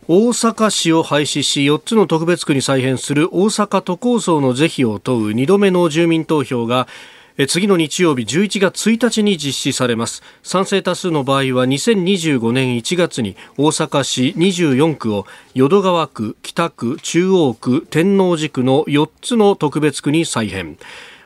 [0.10, 6.89] 大阪市を廃止し4つの特別区に再編する大阪都構想の是非を問う2度目の住民投票が
[7.47, 10.22] 次の日曜日11月1日に実施されます。
[10.43, 20.78] 賛成多数の場合は2025年1月に大阪市24区を淀川区北区中央区天王寺区の4つの特別区に再編。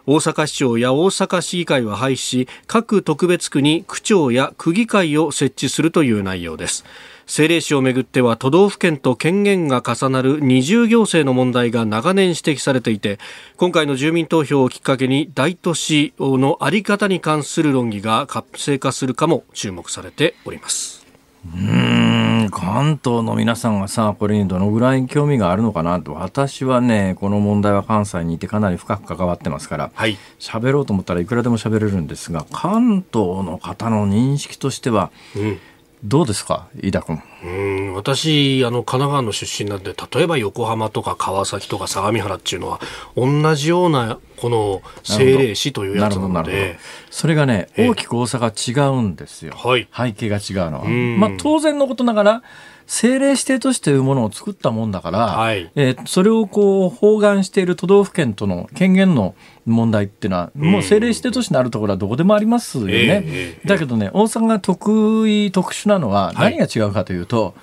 [0.06, 6.86] 大阪市長や大阪市議会は廃止し各特別区に区長や区議会を設置するという内容です。
[7.28, 13.20] 政令市をめぐっては都道府県と権限が重なる二重行政の問題が長年指摘されていて
[13.58, 21.06] 今回の住民投票をきっかけに大都市の在り方に関する論議が活性化するかも注目されております。
[21.54, 26.14] うん関東の皆さんがさこれにどのぐらい興味があるのかなと。
[26.14, 29.92] 私はねこの問題は関西にいてかなり深く関わってますから
[30.40, 35.60] 喋、はい、ろうと思ったらいくらでも喋れるんですが関東の方の認識としては、うん
[36.04, 37.22] どうですか飯田君？
[37.44, 37.48] う
[37.92, 42.80] ん私あの神奈川の出身なんで例えば横浜とか川崎とか相模原っていうのは
[43.16, 46.78] 同じようなこの政令市というやつなので。
[47.10, 50.86] それがね大きく大阪違うんですよ、はい、背景が違うのは。
[50.86, 52.44] まあ、当然のことながら
[52.86, 59.34] 政令指定都市というものを作ったもんだから、はい、えー、それをこう包含している都道府県との権限の
[59.68, 63.24] 問題っていうのは、もう政令指定都市のあるところはどこでもありますよね。
[63.26, 67.54] えー、だけどね、大阪が得意、特殊なのは何が違うかというと、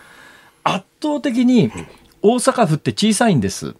[0.62, 1.72] はい、圧倒的に
[2.22, 3.74] 大阪府って小さいんです。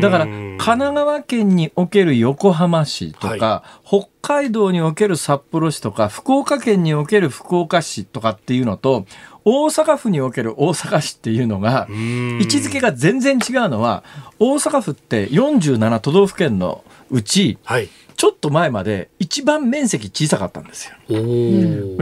[0.00, 9.06] だから、神奈川県における横浜市とか、はい、北海道における札幌市とか、福岡県における福岡市とかっていうのと、
[9.48, 14.02] 大阪府における大阪市っていうのが、位置づけが全然違うのは、
[14.40, 20.94] 大阪府って47都道府県のうち、はい、ちょっと前まで一番面積小さかったんですよ。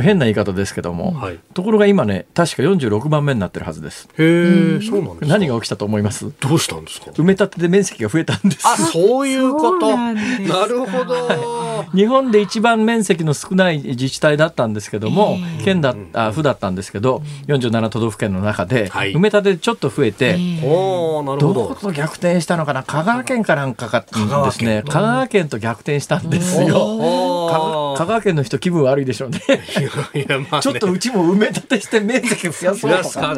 [0.00, 4.08] 変な言い方ですけども、はい、ところが今ね確か46番目になってるはずです。
[4.16, 6.32] へえ、そうなんです何が起きたと思います？
[6.40, 7.10] どうしたんですか？
[7.10, 8.66] 埋め立てで面積が増えたんです。
[8.66, 9.96] あ、そういうこと。
[9.96, 10.12] な
[10.66, 21.54] るほど、はい、日本で一番面積の少ない自治体だったんですけども、県だあ府だったんですけど、47都道府県の中で、はい、埋め立てちょっと増えて、おなるほど。
[21.54, 22.84] どこと逆転したのかな？
[22.84, 24.00] 香川県かなんかか
[24.44, 24.82] ですね。
[24.86, 27.94] 香川県と逆転したんですよ。
[27.96, 29.40] 香川県の人気分悪いでしょうね。
[30.14, 33.36] いやまあ、ね、ちょっとうちも埋め立てして面積増やそうとか。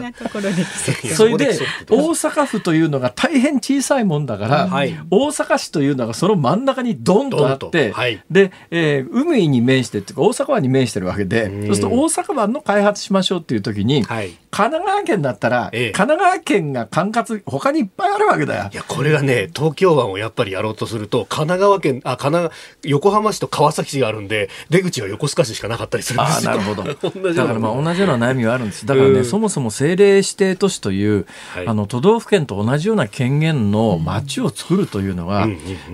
[1.14, 1.58] それで
[1.88, 18.70] 大阪府というのが大変小さいもんだから、はい、大阪市というのがその真ん中にドンとあって、はい、で、えー、海に面してっていうか大阪湾に面してるわけで、そうすると大阪湾の開発しましょうっていう時に、はい、神奈川県だったら、ええ、神奈川県が管轄他にいっぱいあるわけだよ。
[18.72, 26.50] いやこれがね東京湾をやっぱりやろうとすると神奈川県あ神奈横浜市と川崎市があるんで出口は横須賀市しかなかったりするんですよ。
[26.52, 26.84] なるほど。
[27.34, 28.86] だからまあ同じような悩みはあるんです。
[28.86, 35.46] だからね、そもそも政令指定都市という、はい、あの都道府県と同じような権限の町を作るというのは、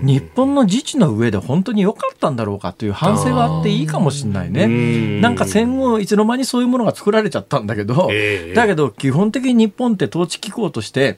[0.02, 5.20] 日本の自治の上で本当に良かったんだろうかという反省はあっていいかもしれないね。
[5.20, 11.16] なんか戦後いつの間にそういうものが作られちゃったんだけど、えー、だけど基本的に日本って統治機構として、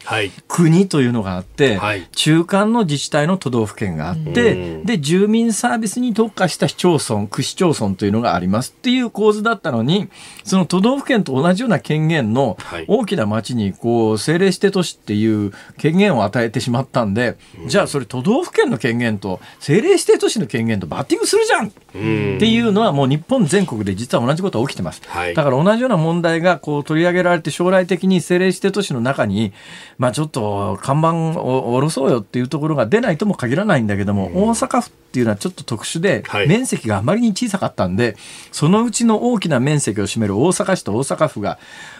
[0.49, 10.09] 国というのがあって、はい、中間の自治体の都道府県があって、で住民サービスに特化した市町村区市町村というのがありますっていう構図だったのに
[10.45, 12.57] その都道府県と同じような権限の
[12.89, 21.69] 大きな町にこう政令指定都市っていう権限を与えてしまったんで、じゃあそれ都道府県の権限と政令指定都市の権限とバッティングするじゃん。
[21.69, 25.01] っていうのはもう日本全国で実は同じことが起きてます。
[25.07, 29.53] はい、だから同じような問題がこう取り上げられて将来的に政令指定都市の中に、
[29.99, 38.17] まあ、ちょっと看板を下ろそうよっていうところが出ないとも限らないんだけども、大阪府っていうのはちょっと特殊で、面積があままりに小さかったんで
[38.51, 41.59] そのうちの大きな面積を占める大阪市と大阪府が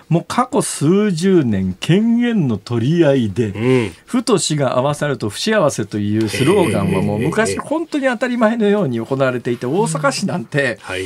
[0.09, 11.05] もう過去数十年権限の取り合いで、うん、府と市が合わさると不幸せというスローガンはもう昔本当に当たり前のように行われていて大阪市なんて、うんはい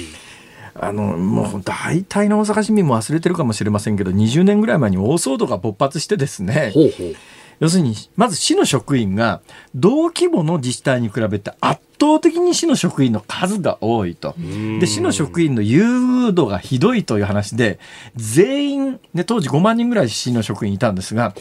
[0.81, 6.71] あのもう大体の大阪市民も忘れてるかもしれませんけど20年ぐらい前に大騒動が勃発してですね。
[6.75, 7.15] ほうほう。
[7.61, 9.41] 要するにまず市の職員が
[9.75, 14.35] 同規模の自治体に比べて圧倒的に市の職員の数が多いと。
[14.81, 17.79] で、市の職員の優度がひどいという話で、
[18.17, 21.35] 全員、ね、当時5万人ぐらい市の職員いたんですが、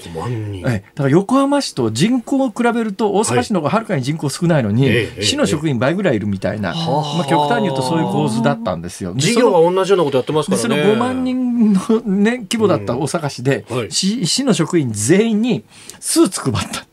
[0.66, 9.14] えだから横浜市と人口を比べると大阪市の方がはるかに人口少ないのに、はい、市の職員倍ぐらいいるみたいな、まあ、極端に言うとそういう構図だったんですよ。
[9.16, 10.62] 事業は同じようなことやってますからね。
[10.62, 15.64] その5万人の、ね、規模だった大阪市で、はい、市市の職員全員に
[16.00, 16.86] スーツ配った。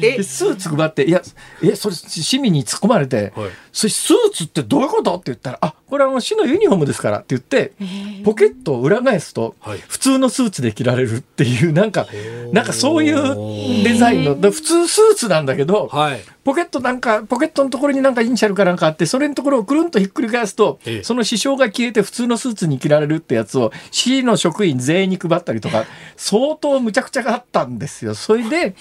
[0.00, 0.22] え？
[0.22, 1.22] スーツ配って、いや、
[1.62, 5.14] え、それ市民に突っ込まれて、はい、そスーツってどういうこと？
[5.14, 7.72] って言ったら、あ、これは市のユニフォームですからって言って、
[8.24, 9.54] ポケットを裏返すと、
[9.88, 12.06] 普通のスーツで着られるっていう、なんか、
[12.52, 25.84] なんかそういうデザインの、普通スーツなんだけど、はい、ポケットなんか、ポケットのところになんかイニシャルかなんかあって、それのところをくるんとひっくり返すと、その支障が消えて普通のスーツに着られるってやつを、市の職員全員に配ったりとか、
[26.16, 28.14] 相当むちゃくちゃがあったんですよ。
[28.14, 28.74] それで、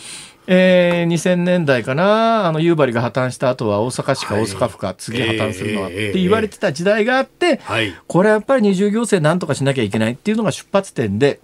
[0.48, 7.62] えー、2000年代かな、あの夕張が破綻した後は大阪市か大阪府か、次破綻するのはって言われてた時代があって、
[8.08, 11.40] これはやっぱり二重行政なんとかしなきゃいけないっていうのが出発点で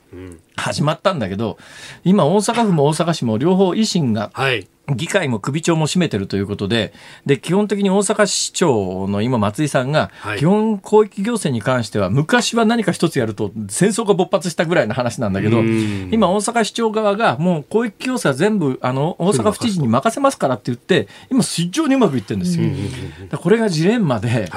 [0.55, 1.57] 始まったんだけど、
[2.03, 6.93] 今大阪府も大阪市も両方維新が、はい議会も首長も占めてるということで、
[7.25, 22.69] で、基本的に大阪市長の今松井さんが、基本広域行政に関しては、昔は何か一つやると戦争が勃発したぐらいの話なんだけど、今大阪市長側がもう広域行政は全部、あの、大阪府知事に任せますからって言って、今非常にうまくいってるんですよ。
[23.38, 24.49] これがジレンマで、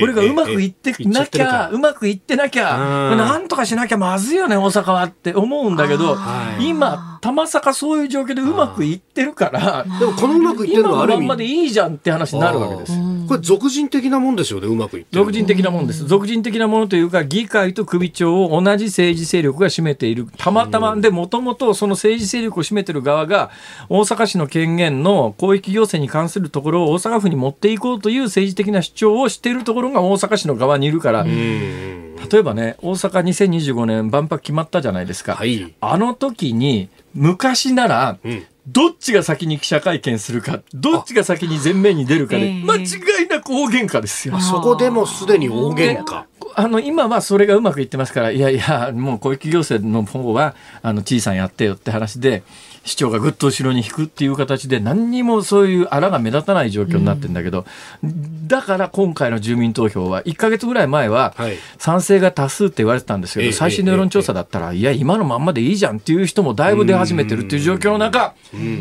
[0.00, 2.76] これがうまくいってなきゃ、うまくいってなきゃ、
[3.16, 6.16] なんとかしなきゃまずいよね、大阪はって思うんだけど、
[6.60, 11.22] 今、たまさかそういう状況でうまくいってるから、でもこのうまくいってるのはある意味。
[11.22, 12.92] ままでいいじゃんって話になるわけです。
[13.26, 16.06] これ俗人的なもんですよね、うまくいって俗人的なもんです。
[16.06, 20.28] 俗人的なものというか、議会と首長を同じ政治勢力が占めている。
[20.36, 23.50] たまたまで、もともとその政治勢力を占めている側が、
[23.88, 35.34] 大阪市の権限の広域行政に関するところを大阪府に持っていこうという政治的な主張をしているところが大阪市の側にいるから、例えばね、大阪2025年万博決まったじゃないですか。
[35.34, 42.84] はい、あの時に、昔なら、うんどっちが先に記者会見するか、どっちが先に前面に出るかで、間違
[43.24, 44.40] いなく大喧嘩ですよ。
[44.40, 46.24] そこでもすでに大喧嘩。
[46.58, 52.42] あの、今はそれがうまくいってますから、いやいや、もう公益行政の方は、あの、小さんやってよって話で、
[52.86, 57.66] 市長がぐっと後ろに引くっていう形で何にもそういうあらが目立たない状況になってるんだけど、
[58.02, 61.34] うん、だから今回の住民投票は1か月ぐらい前は
[61.78, 68.34] 賛成が多数って言われてたんですけど、はい、最新の世論調査だったら、いや今のまんまでいいじゃんっていう人もだいぶ出始めてるっていう状況の中、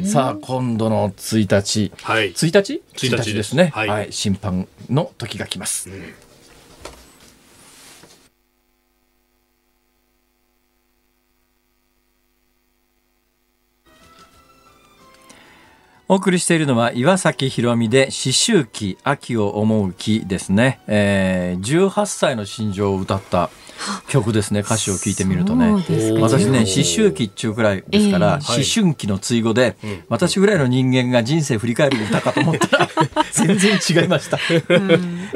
[0.06, 5.90] さあ今度の1日、はい、1日 ?1 日ですね、はい、はい、審判の時が来ます。
[5.90, 6.25] うん
[16.08, 23.50] お送りしているのは岩崎宏美で思春期秋を思う木ですね、えー、18歳の心情を歌った
[24.08, 25.72] 曲ですね歌詞を聞いてみるとね。
[26.22, 32.90] 私ね思春期っちゅうくらいですから、えー、思春期の追語で、はい、私ぐらいの人間が人生振り返る歌かと思ったら
[33.34, 34.40] 全然違いました、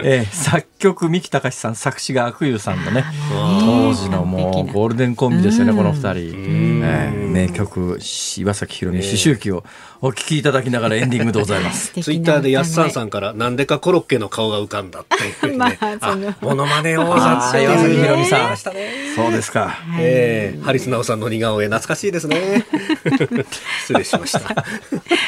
[0.03, 7.99] えー、作曲三木隆さん作詞が阿久悠さんのね当時のもうゴールデンコンビですよねこの二人、えー、名曲
[8.37, 9.63] 岩崎宏美思春期を
[10.01, 11.91] お聞きいただきながらエンディングでございます。
[12.01, 18.57] ツイッターでやっさんさんからなんでかコロッケの顔が浮かんだっていう、ね、 まあ、モノマネ王座って岩崎宏美さん。
[18.57, 19.77] そうですか。
[19.99, 22.65] ええー、ハリスナオさんの似顔絵懐かしいですね。
[23.81, 24.65] 失礼しました。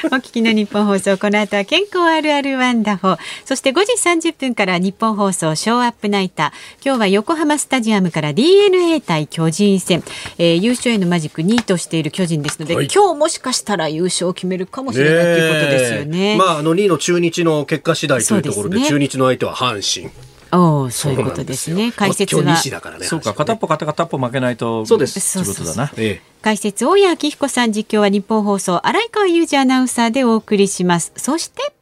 [0.05, 10.03] お聞きの日本放送この後は健康あるあるワンダホそして5時30分から日本放送ショーアップナイター今日は横浜スタジアムから DNA 対巨人戦、
[10.37, 16.37] えー、優勝へのマジック2位としている巨人ですので、はい、今日もしかしたら優勝を決めるるかもしれないということですよね。
[16.37, 20.11] まあ、あの2位の中日の結果次第というところで、でね、中日の相手は阪神。
[20.53, 21.91] おそういうことですね。
[21.93, 22.57] 解説は。
[23.01, 24.85] そうか、片っぽ片片っぽ負けないと。
[24.85, 25.19] そうです。
[25.19, 25.91] そういうことだな。
[25.97, 31.13] ええ、解説、大谷明彦さん実況は日本放送、荒川裕二アナウンサーでお送りします。
[31.15, 31.73] そして。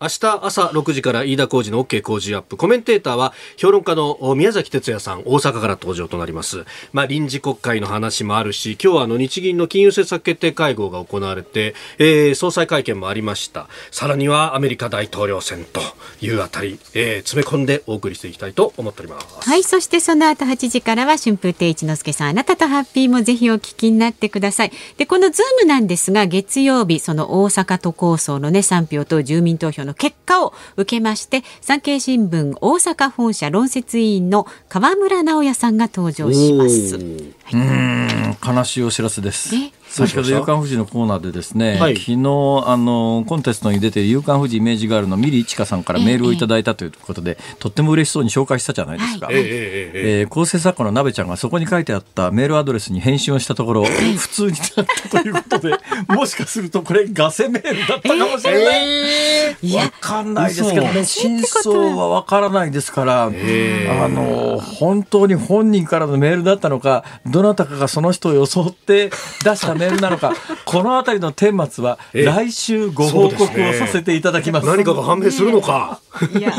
[0.00, 2.56] 明日朝6時から飯田浩二の OK 工事アップ。
[2.56, 6.66] コメンテーターは評論家の宮崎哲也さん、大阪から登場となります。
[6.92, 13.66] まあ臨時国会の話もあるし、今日はあの日銀の金融政策決定会合が行われて、えー、総裁会見もありました。
[13.90, 15.80] さらにはアメリカ大統領選と
[16.20, 19.26] いうあたり、えー、詰め込んでお送りしていきたいと思っております。
[19.50, 24.72] はい、そしてその後8時からは春風亭一之輔さん、あなたとハッピーもぜひお聞きになってください。
[24.96, 36.96] で、このズームなんですが、月曜日、その大阪都構想のね、3票と住民投票の結果を受けまして産経新聞大阪本社論説委員の河村直也さんが登場します。
[37.44, 39.54] はい、悲しいお知らせです。
[39.88, 42.18] 先ほど「夕刊富士」のコーナーでですね、はい、昨日
[42.66, 55.74] あのコンテストに出ている「夕刊富士イメージガール」のミリ一華さんからメールをいただいたということで、ええ、とっても嬉しそうに紹介したじゃないですか、はい、えー、構成作家の鍋ちゃんがそこに書いてあったメールアドレスに返信をしたところ普通になったということで
[56.08, 69.10] もしかするとこれガセメールだったかもしれない、えー、分かんないですけどね真相は分からないですから、あの本当に本人からのメールだったのかどなたかがその人を装って
[69.44, 74.66] 出したメールなのか、この辺りの顛末は来週ご報告をさせていただきます。
[74.66, 76.00] すね、何かが判明するのか。
[76.32, 76.54] いや、いや、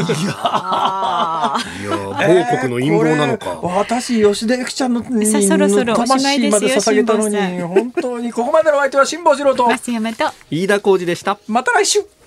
[1.86, 3.60] 報告の陰謀なのか。
[3.62, 11.38] 私、吉田由紀ちゃんのそろそろ魂まで捧げたのに、本当にここまでの相手は辛坊治郎と増山と飯田浩二でした。
[11.48, 12.19] また来週。